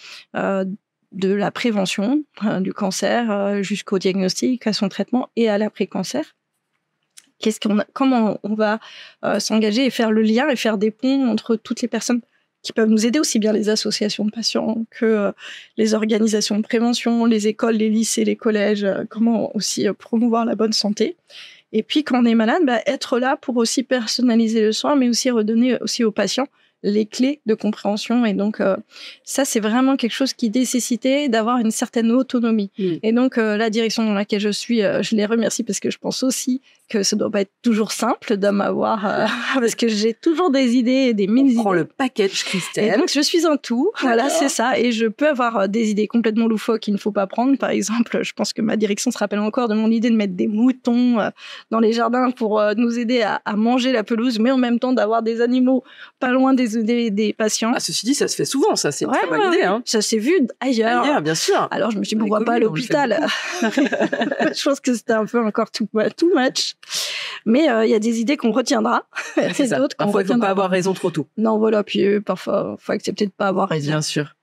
de 1.12 1.32
la 1.32 1.50
prévention 1.50 2.22
hein, 2.40 2.60
du 2.60 2.72
cancer 2.72 3.62
jusqu'au 3.62 3.98
diagnostic, 3.98 4.66
à 4.66 4.72
son 4.72 4.88
traitement 4.88 5.30
et 5.36 5.48
à 5.48 5.58
l'après-cancer. 5.58 6.34
Qu'est-ce 7.38 7.60
qu'on, 7.60 7.78
comment 7.92 8.38
on 8.42 8.54
va 8.54 8.80
s'engager 9.38 9.86
et 9.86 9.90
faire 9.90 10.10
le 10.10 10.22
lien 10.22 10.48
et 10.48 10.56
faire 10.56 10.76
des 10.76 10.90
ponts 10.90 11.28
entre 11.28 11.56
toutes 11.56 11.82
les 11.82 11.88
personnes 11.88 12.20
qui 12.62 12.72
peuvent 12.72 12.88
nous 12.88 13.06
aider 13.06 13.18
aussi 13.18 13.38
bien 13.38 13.52
les 13.52 13.68
associations 13.68 14.24
de 14.24 14.30
patients 14.30 14.84
que 14.90 15.06
euh, 15.06 15.32
les 15.76 15.94
organisations 15.94 16.56
de 16.56 16.62
prévention, 16.62 17.24
les 17.24 17.46
écoles, 17.46 17.76
les 17.76 17.88
lycées, 17.88 18.24
les 18.24 18.36
collèges, 18.36 18.84
euh, 18.84 19.04
comment 19.08 19.54
aussi 19.56 19.86
euh, 19.86 19.92
promouvoir 19.92 20.44
la 20.44 20.54
bonne 20.54 20.72
santé. 20.72 21.16
Et 21.72 21.82
puis 21.82 22.02
quand 22.02 22.22
on 22.22 22.24
est 22.24 22.34
malade, 22.34 22.62
bah, 22.64 22.80
être 22.86 23.18
là 23.18 23.36
pour 23.36 23.56
aussi 23.56 23.82
personnaliser 23.82 24.62
le 24.62 24.72
soin, 24.72 24.96
mais 24.96 25.08
aussi 25.08 25.30
redonner 25.30 25.80
aussi 25.80 26.02
aux 26.02 26.12
patients 26.12 26.48
les 26.82 27.06
clés 27.06 27.40
de 27.46 27.54
compréhension. 27.54 28.24
Et 28.24 28.34
donc, 28.34 28.62
ça, 29.24 29.44
c'est 29.44 29.60
vraiment 29.60 29.96
quelque 29.96 30.12
chose 30.12 30.32
qui 30.32 30.50
nécessitait 30.50 31.28
d'avoir 31.28 31.58
une 31.58 31.70
certaine 31.70 32.10
autonomie. 32.10 32.70
Mm. 32.78 32.92
Et 33.02 33.12
donc, 33.12 33.36
la 33.36 33.70
direction 33.70 34.04
dans 34.04 34.14
laquelle 34.14 34.40
je 34.40 34.50
suis, 34.50 34.78
je 34.78 35.16
les 35.16 35.26
remercie 35.26 35.64
parce 35.64 35.80
que 35.80 35.90
je 35.90 35.98
pense 35.98 36.22
aussi 36.22 36.60
que 36.88 37.02
ça 37.02 37.16
doit 37.16 37.30
pas 37.30 37.42
être 37.42 37.52
toujours 37.62 37.92
simple 37.92 38.36
de 38.36 38.48
m'avoir 38.48 39.06
euh, 39.06 39.26
parce 39.54 39.74
que 39.74 39.88
j'ai 39.88 40.14
toujours 40.14 40.50
des 40.50 40.76
idées 40.76 41.14
des 41.14 41.26
mille 41.26 41.58
On 41.58 41.62
prend 41.62 41.72
le 41.72 41.84
package 41.84 42.44
Christelle. 42.44 42.94
Et 42.94 42.96
donc 42.96 43.10
je 43.12 43.20
suis 43.20 43.46
un 43.46 43.56
tout. 43.56 43.90
Voilà, 44.00 44.28
c'est 44.30 44.48
ça 44.48 44.78
et 44.78 44.92
je 44.92 45.06
peux 45.06 45.28
avoir 45.28 45.56
euh, 45.58 45.66
des 45.66 45.90
idées 45.90 46.06
complètement 46.06 46.46
loufoques 46.46 46.80
qu'il 46.80 46.94
ne 46.94 46.98
faut 46.98 47.12
pas 47.12 47.26
prendre 47.26 47.56
par 47.58 47.70
exemple, 47.70 48.20
je 48.22 48.32
pense 48.32 48.52
que 48.52 48.62
ma 48.62 48.76
direction 48.76 49.10
se 49.10 49.18
rappelle 49.18 49.38
encore 49.40 49.68
de 49.68 49.74
mon 49.74 49.90
idée 49.90 50.10
de 50.10 50.16
mettre 50.16 50.34
des 50.34 50.46
moutons 50.46 51.20
euh, 51.20 51.30
dans 51.70 51.80
les 51.80 51.92
jardins 51.92 52.30
pour 52.30 52.62
nous 52.76 52.98
aider 52.98 53.22
à, 53.22 53.40
manger 53.56 53.92
la 53.92 54.04
pelouse 54.04 54.38
mais 54.38 54.50
en 54.50 54.58
même 54.58 54.78
temps 54.78 54.92
d'avoir 54.92 55.22
des 55.22 55.40
animaux 55.40 55.84
pas 56.20 56.30
loin 56.30 56.54
des, 56.54 57.10
des, 57.10 57.32
patients. 57.32 57.72
Ah, 57.74 57.80
ceci 57.80 58.06
dit, 58.06 58.14
ça 58.14 58.28
se 58.28 58.36
fait 58.36 58.44
souvent 58.44 58.76
ça, 58.76 58.92
c'est 58.92 59.04
une 59.04 59.12
très 59.12 59.26
bonne 59.26 59.52
idée 59.52 59.62
hein. 59.62 59.82
Ça 59.84 60.00
s'est 60.00 60.18
vu 60.18 60.32
ailleurs. 60.60 61.02
Ailleurs, 61.02 61.22
bien 61.22 61.34
sûr. 61.34 61.68
Alors 61.70 61.90
je 61.90 61.98
me 61.98 62.04
suis 62.04 62.16
dit 62.16 62.20
pourquoi 62.20 62.44
pas 62.44 62.54
à 62.54 62.58
l'hôpital. 62.58 63.26
je 63.62 64.64
pense 64.64 64.80
que 64.80 64.94
c'était 64.94 65.12
un 65.12 65.26
peu 65.26 65.44
encore 65.44 65.70
tout 65.70 65.88
too 66.16 66.30
much. 66.34 66.77
Mais 67.46 67.70
euh, 67.70 67.84
il 67.84 67.90
y 67.90 67.94
a 67.94 67.98
des 67.98 68.20
idées 68.20 68.36
qu'on 68.36 68.52
retiendra. 68.52 69.06
C'est 69.52 69.68
d'autres 69.76 69.96
Parfois, 69.96 70.22
il 70.22 70.28
ne 70.28 70.34
faut 70.34 70.38
pas 70.40 70.48
avoir 70.48 70.70
raison 70.70 70.92
trop 70.92 71.10
tôt. 71.10 71.26
Non, 71.36 71.58
voilà. 71.58 71.82
Puis 71.82 72.04
euh, 72.04 72.20
parfois, 72.20 72.76
il 72.78 72.84
faut 72.84 72.92
accepter 72.92 73.26
de 73.26 73.30
ne 73.30 73.36
pas 73.36 73.48
avoir 73.48 73.68
raison. 73.68 73.90
Bien 73.90 74.02
sûr. 74.02 74.34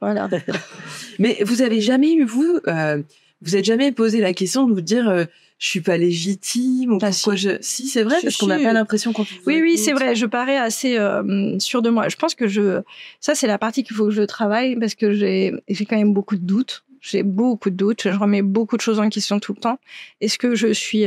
Voilà. 0.00 0.28
Mais 1.18 1.38
vous 1.44 1.62
avez 1.62 1.80
jamais 1.80 2.12
eu, 2.12 2.24
vous, 2.24 2.58
euh, 2.66 3.02
vous 3.40 3.56
êtes 3.56 3.64
jamais 3.64 3.92
posé 3.92 4.20
la 4.20 4.34
question 4.34 4.66
de 4.66 4.74
vous 4.74 4.80
dire, 4.80 5.04
je 5.16 5.26
je 5.64 5.68
suis 5.68 5.80
pas 5.80 5.96
légitime 5.96 6.92
ou 6.92 6.98
ah, 7.00 7.10
pourquoi 7.10 7.36
si. 7.36 7.42
je. 7.42 7.50
Si, 7.60 7.88
c'est 7.88 8.02
vrai, 8.02 8.16
parce 8.22 8.36
qu'on 8.36 8.48
n'a 8.48 8.58
pas 8.58 8.72
l'impression 8.72 9.12
qu'on. 9.12 9.24
Oui, 9.46 9.60
oui, 9.62 9.78
c'est 9.78 9.92
vrai. 9.92 10.14
Je 10.14 10.26
parais 10.26 10.56
assez 10.56 10.98
euh, 10.98 11.58
sûre 11.58 11.80
de 11.80 11.90
moi. 11.90 12.08
Je 12.08 12.16
pense 12.16 12.34
que 12.34 12.48
je. 12.48 12.82
Ça, 13.20 13.34
c'est 13.34 13.46
la 13.46 13.58
partie 13.58 13.84
qu'il 13.84 13.96
faut 13.96 14.06
que 14.06 14.10
je 14.10 14.22
travaille 14.22 14.76
parce 14.76 14.94
que 14.94 15.12
j'ai 15.12 15.54
j'ai 15.68 15.86
quand 15.86 15.96
même 15.96 16.12
beaucoup 16.12 16.36
de 16.36 16.44
doutes. 16.44 16.84
J'ai 17.00 17.22
beaucoup 17.22 17.70
de 17.70 17.76
doutes. 17.76 18.02
Je 18.10 18.18
remets 18.18 18.42
beaucoup 18.42 18.76
de 18.76 18.82
choses 18.82 18.98
en 18.98 19.08
question 19.08 19.38
tout 19.38 19.54
le 19.54 19.60
temps. 19.60 19.78
Est-ce 20.20 20.38
que 20.38 20.54
je 20.54 20.72
suis 20.72 21.06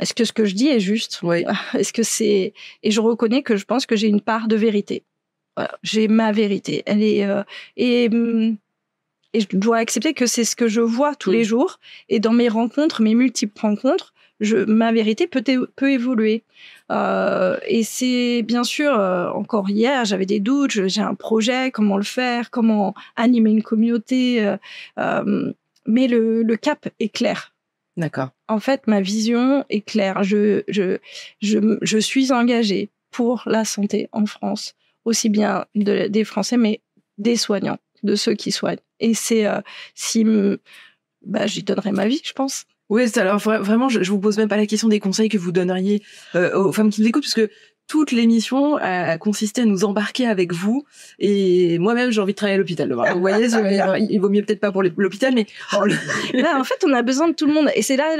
est-ce 0.00 0.14
que 0.14 0.24
ce 0.24 0.32
que 0.32 0.44
je 0.44 0.54
dis 0.54 0.68
est 0.68 0.80
juste? 0.80 1.20
Oui. 1.22 1.44
Est-ce 1.74 1.92
que 1.92 2.02
c'est 2.02 2.52
et 2.82 2.90
je 2.90 3.00
reconnais 3.00 3.42
que 3.42 3.56
je 3.56 3.64
pense 3.64 3.86
que 3.86 3.96
j'ai 3.96 4.08
une 4.08 4.20
part 4.20 4.48
de 4.48 4.56
vérité. 4.56 5.04
Voilà, 5.56 5.78
j'ai 5.82 6.08
ma 6.08 6.32
vérité. 6.32 6.82
Elle 6.86 7.02
est 7.02 7.24
euh, 7.24 7.42
et 7.76 8.08
mm, 8.08 8.56
et 9.32 9.40
je 9.40 9.46
dois 9.52 9.78
accepter 9.78 10.14
que 10.14 10.26
c'est 10.26 10.44
ce 10.44 10.56
que 10.56 10.68
je 10.68 10.80
vois 10.80 11.14
tous 11.14 11.30
les 11.30 11.44
jours 11.44 11.78
et 12.08 12.18
dans 12.18 12.32
mes 12.32 12.48
rencontres, 12.48 13.00
mes 13.02 13.14
multiples 13.14 13.60
rencontres, 13.60 14.12
je, 14.40 14.56
ma 14.56 14.90
vérité 14.90 15.26
peut, 15.26 15.44
peut 15.76 15.92
évoluer. 15.92 16.42
Euh, 16.90 17.56
et 17.66 17.84
c'est 17.84 18.42
bien 18.42 18.64
sûr, 18.64 18.98
euh, 18.98 19.30
encore 19.30 19.70
hier, 19.70 20.04
j'avais 20.04 20.26
des 20.26 20.40
doutes, 20.40 20.70
j'ai 20.72 21.00
un 21.00 21.14
projet, 21.14 21.70
comment 21.70 21.96
le 21.96 22.02
faire, 22.02 22.50
comment 22.50 22.94
animer 23.16 23.50
une 23.50 23.62
communauté, 23.62 24.56
euh, 24.98 25.52
mais 25.86 26.08
le, 26.08 26.42
le, 26.42 26.56
cap 26.56 26.88
est 26.98 27.10
clair. 27.10 27.52
D'accord. 28.00 28.30
En 28.48 28.60
fait, 28.60 28.86
ma 28.86 29.02
vision 29.02 29.64
est 29.68 29.82
claire. 29.82 30.22
Je, 30.22 30.62
je, 30.68 30.96
je, 31.42 31.78
je 31.82 31.98
suis 31.98 32.32
engagée 32.32 32.88
pour 33.10 33.42
la 33.44 33.66
santé 33.66 34.08
en 34.12 34.24
France, 34.24 34.74
aussi 35.04 35.28
bien 35.28 35.66
de, 35.74 36.08
des 36.08 36.24
Français, 36.24 36.56
mais 36.56 36.80
des 37.18 37.36
soignants, 37.36 37.76
de 38.02 38.14
ceux 38.14 38.32
qui 38.32 38.52
soignent. 38.52 38.80
Et 39.00 39.12
c'est 39.12 39.46
euh, 39.46 39.60
si 39.94 40.24
bah, 41.26 41.46
j'y 41.46 41.62
donnerai 41.62 41.92
ma 41.92 42.08
vie, 42.08 42.22
je 42.24 42.32
pense. 42.32 42.64
Oui, 42.88 43.06
alors 43.16 43.38
vraiment, 43.38 43.90
je, 43.90 44.02
je 44.02 44.10
vous 44.10 44.18
pose 44.18 44.38
même 44.38 44.48
pas 44.48 44.56
la 44.56 44.66
question 44.66 44.88
des 44.88 44.98
conseils 44.98 45.28
que 45.28 45.38
vous 45.38 45.52
donneriez 45.52 46.02
euh, 46.34 46.56
aux 46.56 46.72
femmes 46.72 46.90
qui 46.90 47.02
nous 47.02 47.08
écoutent, 47.08 47.24
parce 47.24 47.34
que 47.34 47.50
toute 47.90 48.12
l'émission 48.12 48.76
a, 48.76 49.18
consisté 49.18 49.62
à 49.62 49.64
nous 49.64 49.84
embarquer 49.84 50.24
avec 50.24 50.52
vous. 50.52 50.84
Et 51.18 51.76
moi-même, 51.80 52.12
j'ai 52.12 52.20
envie 52.20 52.34
de 52.34 52.36
travailler 52.36 52.54
à 52.54 52.58
l'hôpital. 52.58 52.92
Vous 52.92 53.20
voyez, 53.20 53.48
il 54.10 54.20
vaut 54.20 54.28
mieux 54.28 54.44
peut-être 54.44 54.60
pas 54.60 54.70
pour 54.70 54.84
l'hôpital, 54.84 55.34
mais 55.34 55.46
là, 56.32 56.56
en 56.56 56.62
fait, 56.62 56.84
on 56.86 56.92
a 56.92 57.02
besoin 57.02 57.26
de 57.26 57.34
tout 57.34 57.46
le 57.46 57.52
monde. 57.52 57.68
Et 57.74 57.82
c'est 57.82 57.96
là 57.96 58.14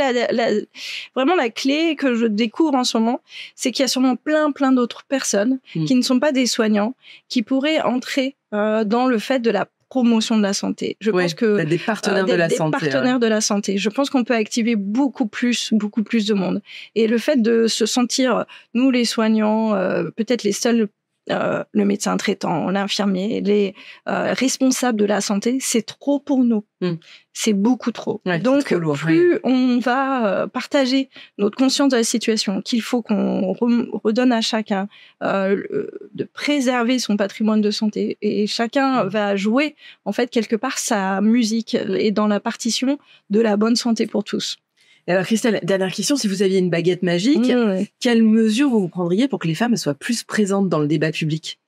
vraiment 1.15 1.37
la 1.37 1.51
clé 1.51 1.95
que 1.95 2.17
je 2.17 2.27
découvre 2.27 2.75
en 2.75 2.83
ce 2.83 2.99
moment, 2.99 3.21
c'est 3.55 3.71
qu'il 3.71 3.85
y 3.85 3.87
a 3.87 3.89
sûrement 3.89 4.17
plein, 4.17 4.51
plein 4.51 4.73
d'autres 4.73 5.05
personnes 5.05 5.61
hmm. 5.77 5.85
qui 5.85 5.95
ne 5.95 6.03
sont 6.03 6.19
pas 6.19 6.33
des 6.33 6.47
soignants, 6.47 6.97
qui 7.29 7.43
pourraient 7.45 7.81
entrer 7.81 8.35
euh, 8.53 8.83
dans 8.83 9.07
le 9.07 9.21
fait 9.21 9.39
de 9.39 9.53
la 9.53 9.69
promotion 9.90 10.38
de 10.38 10.42
la 10.42 10.55
santé. 10.55 10.96
Je 11.00 11.11
pense 11.11 11.35
que 11.35 11.64
des 11.64 11.76
partenaires 11.76 12.24
euh, 12.24 12.33
de 12.33 12.35
la 12.35 12.48
des 12.48 12.57
santé. 12.57 12.79
Partenaires 12.79 13.18
de 13.18 13.26
la 13.26 13.40
santé. 13.40 13.76
Je 13.76 13.90
pense 13.90 14.09
qu'on 14.09 14.24
peut 14.24 14.35
activer 14.35 14.76
beaucoup 14.76 15.26
plus, 15.26 15.72
beaucoup 15.72 16.03
plus 16.03 16.26
de 16.26 16.33
monde. 16.33 16.62
Et 16.94 17.09
le 17.09 17.18
fait 17.18 17.42
de 17.42 17.66
se 17.66 17.85
sentir, 17.87 18.46
nous 18.72 18.90
les 18.90 19.05
soignants, 19.05 19.74
euh, 19.74 20.05
peut-être 20.16 20.44
les 20.44 20.53
seuls 20.53 20.88
euh, 21.31 21.63
le 21.73 21.85
médecin 21.85 22.17
traitant, 22.17 22.71
l'infirmier, 22.71 23.41
les 23.41 23.75
euh, 24.09 24.33
responsables 24.33 24.99
de 24.99 25.05
la 25.05 25.21
santé, 25.21 25.59
c'est 25.61 25.83
trop 25.83 26.19
pour 26.19 26.43
nous. 26.45 26.65
Hmm. 26.81 26.95
C'est 27.33 27.53
beaucoup 27.53 27.93
trop. 27.93 28.21
Donc, 28.43 28.75
plus 28.95 29.39
on 29.45 29.79
va 29.79 30.27
euh, 30.27 30.47
partager 30.47 31.09
notre 31.39 31.57
conscience 31.57 31.91
de 31.91 31.97
la 31.97 32.05
situation, 32.05 32.63
qu'il 32.63 32.83
faut 32.83 33.03
qu'on 33.03 33.53
redonne 33.53 34.33
à 34.33 34.41
chacun 34.41 34.89
de 35.21 36.25
préserver 36.33 36.99
son 36.99 37.17
patrimoine 37.17 37.61
de 37.61 37.71
santé, 37.71 38.19
et 38.23 38.47
chacun 38.47 39.05
hmm. 39.05 39.09
va 39.09 39.37
jouer 39.37 39.77
en 40.05 40.13
fait 40.13 40.31
quelque 40.31 40.57
part 40.57 40.79
sa 40.79 41.21
musique 41.21 41.75
et 41.75 42.11
dans 42.11 42.27
la 42.27 42.41
partition 42.41 42.99
de 43.29 43.41
la 43.41 43.57
bonne 43.57 43.77
santé 43.77 44.07
pour 44.07 44.25
tous 44.25 44.59
alors 45.11 45.25
Christelle, 45.25 45.61
dernière 45.62 45.92
question, 45.92 46.16
si 46.16 46.29
vous 46.29 46.42
aviez 46.42 46.59
une 46.59 46.70
baguette 46.70 47.03
magique, 47.03 47.51
quelles 48.01 48.23
mesures 48.23 48.70
vous 48.70 48.88
prendriez 48.88 49.29
pour 49.29 49.38
que 49.38 49.49
les 49.49 49.55
femmes 49.55 49.77
soient 49.77 49.94
plus 49.94 50.23
présentes 50.23 50.68
dans 50.68 50.79
le 50.79 50.87
débat 50.87 51.11
public? 51.11 51.59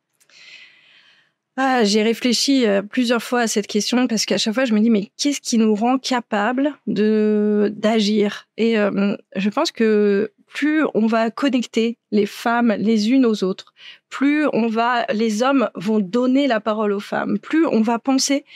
Ah, 1.56 1.84
j'ai 1.84 2.02
réfléchi 2.02 2.66
euh, 2.66 2.80
plusieurs 2.80 3.22
fois 3.22 3.40
à 3.40 3.46
cette 3.46 3.66
question 3.66 4.06
parce 4.06 4.24
qu'à 4.24 4.38
chaque 4.38 4.54
fois 4.54 4.64
je 4.64 4.72
me 4.72 4.80
dis 4.80 4.88
mais 4.88 5.10
qu'est-ce 5.18 5.40
qui 5.40 5.58
nous 5.58 5.74
rend 5.74 5.98
capable 5.98 6.72
de 6.86 7.70
d'agir? 7.76 8.48
Et 8.56 8.78
euh, 8.78 9.16
je 9.36 9.50
pense 9.50 9.70
que 9.70 10.32
plus 10.46 10.82
on 10.94 11.06
va 11.06 11.30
connecter 11.30 11.98
les 12.10 12.24
femmes 12.24 12.74
les 12.78 13.10
unes 13.10 13.26
aux 13.26 13.44
autres, 13.44 13.74
plus 14.08 14.46
on 14.54 14.66
va 14.66 15.04
les 15.12 15.42
hommes 15.42 15.68
vont 15.74 16.00
donner 16.00 16.46
la 16.46 16.60
parole 16.60 16.92
aux 16.92 17.00
femmes, 17.00 17.38
plus 17.38 17.66
on 17.66 17.82
va 17.82 17.98
penser 17.98 18.46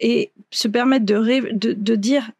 et 0.00 0.30
se 0.50 0.68
permettre 0.68 1.04
de, 1.04 1.52
de, 1.52 1.74
de 1.74 1.94
dire 1.96 2.30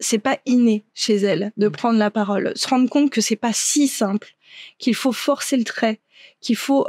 c'est 0.00 0.18
pas 0.18 0.38
inné 0.46 0.84
chez 0.94 1.16
elle 1.16 1.52
de 1.56 1.68
mm. 1.68 1.72
prendre 1.72 1.98
la 1.98 2.10
parole, 2.10 2.52
se 2.56 2.68
rendre 2.68 2.88
compte 2.88 3.10
que 3.10 3.20
c'est 3.20 3.36
pas 3.36 3.52
si 3.52 3.88
simple, 3.88 4.34
qu'il 4.78 4.94
faut 4.94 5.12
forcer 5.12 5.56
le 5.56 5.64
trait, 5.64 6.00
qu'il 6.40 6.56
faut 6.56 6.86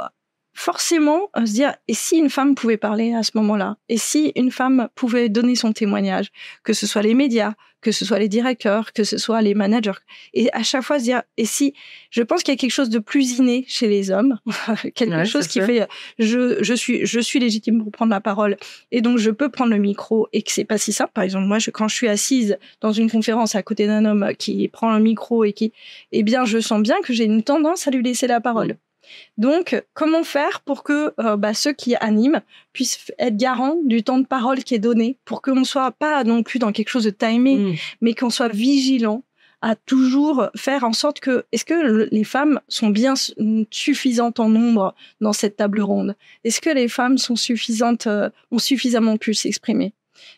forcément 0.60 1.30
euh, 1.36 1.46
se 1.46 1.52
dire 1.52 1.74
et 1.88 1.94
si 1.94 2.18
une 2.18 2.28
femme 2.28 2.54
pouvait 2.54 2.76
parler 2.76 3.14
à 3.14 3.22
ce 3.22 3.32
moment-là? 3.36 3.78
Et 3.88 3.96
si 3.96 4.30
une 4.36 4.50
femme 4.50 4.88
pouvait 4.94 5.30
donner 5.30 5.54
son 5.54 5.72
témoignage? 5.72 6.30
Que 6.64 6.74
ce 6.74 6.86
soit 6.86 7.02
les 7.02 7.14
médias 7.14 7.54
que 7.80 7.92
ce 7.92 8.04
soit 8.04 8.18
les 8.18 8.28
directeurs 8.28 8.92
que 8.92 9.04
ce 9.04 9.16
soit 9.16 9.40
les 9.40 9.54
managers. 9.54 10.00
Et 10.34 10.52
à 10.52 10.62
chaque 10.62 10.82
fois 10.82 10.98
se 10.98 11.04
dire 11.04 11.22
et 11.38 11.46
si 11.46 11.72
je 12.10 12.22
pense 12.22 12.42
qu'il 12.42 12.52
y 12.52 12.56
a 12.56 12.58
quelque 12.58 12.70
chose 12.70 12.90
de 12.90 12.98
plus 12.98 13.38
inné 13.38 13.64
chez 13.68 13.88
les 13.88 14.10
hommes 14.10 14.38
quelque 14.94 15.24
chose 15.24 15.46
qui 15.46 15.62
fait 15.62 15.88
je 16.18 16.62
je 16.62 16.74
suis 16.74 17.06
je 17.06 17.20
suis 17.20 17.38
légitime 17.38 17.82
pour 17.82 17.90
prendre 17.90 18.10
la 18.10 18.20
parole 18.20 18.58
et 18.92 19.00
donc 19.00 19.16
je 19.16 19.30
peux 19.30 19.48
prendre 19.48 19.70
le 19.70 19.78
micro 19.78 20.28
et 20.34 20.42
que 20.42 20.52
c'est 20.52 20.66
pas 20.66 20.76
si 20.76 20.92
simple. 20.92 21.12
Par 21.14 21.24
exemple 21.24 21.46
moi 21.46 21.58
je, 21.58 21.70
quand 21.70 21.88
je 21.88 21.94
suis 21.94 22.08
assise 22.08 22.58
dans 22.82 22.92
une 22.92 23.10
conférence 23.10 23.54
à 23.54 23.62
côté 23.62 23.86
d'un 23.86 24.04
homme 24.04 24.32
qui 24.38 24.68
prend 24.68 24.92
le 24.94 25.02
micro 25.02 25.44
et 25.44 25.54
qui 25.54 25.72
eh 26.12 26.22
bien 26.22 26.44
je 26.44 26.58
sens 26.58 26.82
bien 26.82 27.00
que 27.02 27.14
j'ai 27.14 27.24
une 27.24 27.42
tendance 27.42 27.88
à 27.88 27.90
lui 27.90 28.02
laisser 28.02 28.26
la 28.26 28.42
parole 28.42 28.76
donc, 29.38 29.82
comment 29.94 30.24
faire 30.24 30.60
pour 30.60 30.82
que 30.82 31.12
euh, 31.20 31.36
bah, 31.36 31.54
ceux 31.54 31.72
qui 31.72 31.96
animent 31.96 32.42
puissent 32.72 33.12
être 33.18 33.36
garants 33.36 33.76
du 33.84 34.02
temps 34.02 34.18
de 34.18 34.26
parole 34.26 34.62
qui 34.64 34.74
est 34.74 34.80
donné, 34.80 35.18
pour 35.24 35.42
qu'on 35.42 35.56
ne 35.56 35.64
soit 35.64 35.92
pas 35.92 36.24
non 36.24 36.42
plus 36.42 36.58
dans 36.58 36.72
quelque 36.72 36.88
chose 36.88 37.04
de 37.04 37.10
timé, 37.10 37.56
mm. 37.56 37.74
mais 38.00 38.14
qu'on 38.14 38.30
soit 38.30 38.48
vigilant 38.48 39.22
à 39.62 39.76
toujours 39.76 40.48
faire 40.56 40.84
en 40.84 40.92
sorte 40.92 41.20
que 41.20 41.44
est-ce 41.52 41.64
que 41.64 42.08
les 42.10 42.24
femmes 42.24 42.60
sont 42.68 42.88
bien 42.88 43.14
suffisantes 43.70 44.40
en 44.40 44.48
nombre 44.48 44.94
dans 45.20 45.34
cette 45.34 45.56
table 45.56 45.82
ronde? 45.82 46.16
Est-ce 46.44 46.60
que 46.60 46.70
les 46.70 46.88
femmes 46.88 47.18
sont 47.18 47.36
suffisantes 47.36 48.06
euh, 48.06 48.30
ont 48.50 48.58
suffisamment 48.58 49.18
pu 49.18 49.34
s'exprimer? 49.34 49.92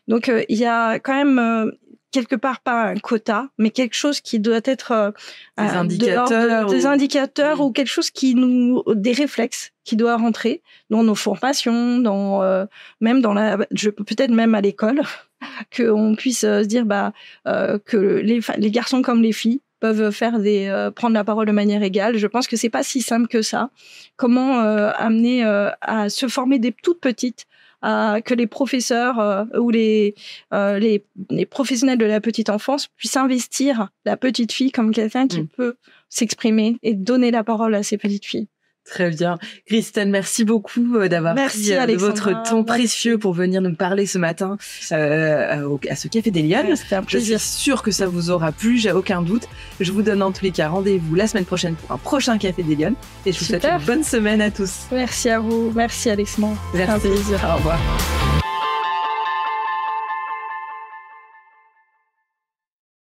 Donc 0.09 0.29
euh, 0.29 0.43
il 0.49 0.59
y 0.59 0.65
a 0.65 0.99
quand 0.99 1.15
même 1.15 1.73
quelque 2.13 2.37
part 2.37 2.61
pas 2.61 2.85
un 2.85 2.95
quota, 2.97 3.49
mais 3.59 3.71
quelque 3.71 3.95
chose 3.95 4.21
qui 4.21 4.39
doit 4.39 4.61
être 4.65 4.93
euh, 4.93 5.11
des 5.59 5.65
indicateurs, 5.65 6.67
des 6.67 6.87
indicateurs 6.87 7.61
ou 7.61 7.73
quelque 7.73 7.89
chose 7.89 8.11
qui 8.11 8.35
nous 8.35 8.85
des 8.95 9.13
réflexes 9.13 9.73
qui 9.85 9.97
doit 9.97 10.17
rentrer 10.17 10.63
dans 10.91 11.03
nos 11.03 11.15
formations, 11.15 11.99
dans 11.99 12.43
euh, 12.43 12.67
même 13.01 13.21
dans 13.21 13.35
la, 13.35 13.59
je 13.73 13.91
peut-être 13.91 14.31
même 14.31 14.55
à 14.55 14.61
l'école, 14.61 15.03
qu'on 15.77 16.15
puisse 16.15 16.45
euh, 16.45 16.63
se 16.63 16.69
dire 16.69 16.85
bah 16.85 17.13
euh, 17.49 17.79
que 17.85 17.97
les, 17.97 18.41
les 18.59 18.71
garçons 18.71 19.03
comme 19.03 19.23
les 19.23 19.33
filles 19.33 19.61
peuvent 19.81 20.13
faire 20.13 20.39
des 20.39 20.69
euh, 20.69 20.93
prendre 20.93 21.15
la 21.15 21.25
parole 21.25 21.47
de 21.47 21.53
manière 21.53 21.83
égale. 21.83 22.17
Je 22.17 22.27
pense 22.29 22.47
que 22.47 22.57
c'est 22.57 22.71
pas 22.71 22.85
si 22.85 23.03
simple 23.03 23.27
que 23.27 23.43
ça. 23.43 23.71
Comment 24.17 24.61
euh, 24.61 24.93
amener 24.97 25.43
à 25.81 26.09
se 26.09 26.29
former 26.29 26.59
des 26.59 26.73
toutes 26.73 27.01
petites 27.01 27.47
à 27.83 28.21
que 28.25 28.35
les 28.35 28.47
professeurs 28.47 29.47
ou 29.59 29.71
les, 29.71 30.15
les, 30.53 31.05
les 31.31 31.47
professionnels 31.47 31.99
de 31.99 32.05
la 32.07 32.21
petite 32.21 32.49
enfance 32.51 32.89
puissent 32.97 33.17
investir 33.17 33.89
la 34.05 34.17
petite 34.17 34.53
fille 34.53 34.71
comme 34.71 34.93
quelqu'un 34.93 35.27
qui 35.29 35.43
Mm. 35.43 35.49
peut 35.49 35.75
s'exprimer 36.09 36.77
et 36.83 36.95
donner 36.95 37.31
la 37.31 37.43
parole 37.43 37.75
à 37.75 37.83
ces 37.83 37.97
petites 37.99 38.25
filles. 38.27 38.49
Très 38.85 39.11
bien. 39.11 39.39
Christelle, 39.67 40.09
merci 40.09 40.45
beaucoup 40.45 40.97
euh, 40.97 41.09
d'avoir 41.09 41.35
Merci, 41.35 41.71
pris 41.71 41.73
euh, 41.75 41.87
de 41.87 41.95
votre 41.97 42.31
temps 42.43 42.57
Merci. 42.57 42.65
précieux 42.65 43.17
pour 43.19 43.33
venir 43.33 43.63
nous 43.63 43.75
parler 43.75 44.07
ce 44.07 44.19
matin 44.19 44.59
euh, 44.91 45.77
à 45.89 45.97
ce 45.97 46.09
Café 46.09 46.31
des 46.31 46.43
Lyonnes. 46.43 46.75
C'était 46.77 46.97
un 46.97 47.03
Je 47.03 47.07
suis 47.09 47.19
plaisir. 47.19 47.41
sûre 47.41 47.83
que 47.83 47.91
ça 47.93 48.07
vous 48.07 48.31
aura 48.31 48.51
plu, 48.53 48.79
j'ai 48.79 48.93
aucun 48.93 49.23
doute. 49.23 49.45
Je 49.81 49.93
vous 49.93 50.03
donne 50.03 50.23
en 50.23 50.33
tous 50.33 50.43
les 50.45 50.51
cas 50.51 50.69
rendez-vous 50.69 51.15
la 51.15 51.27
semaine 51.29 51.45
prochaine 51.45 51.75
pour 51.77 51.93
un 51.93 51.99
prochain 51.99 52.39
Café 52.39 52.63
des 52.65 52.75
Lyonnes. 52.75 52.97
Et 53.25 53.33
je 53.33 53.39
vous 53.39 53.45
souhaite 53.45 53.65
une 53.65 53.79
bonne 53.87 54.05
semaine 54.05 54.41
à 54.41 54.51
tous. 54.51 54.73
Merci 54.91 55.31
à 55.31 55.39
vous. 55.39 55.73
Merci 55.75 56.11
Alexandre. 56.11 56.57
C'était 56.73 56.85
un 56.85 56.87
Merci. 56.99 57.09
plaisir. 57.09 57.41
Au 57.51 57.57
revoir. 57.57 58.42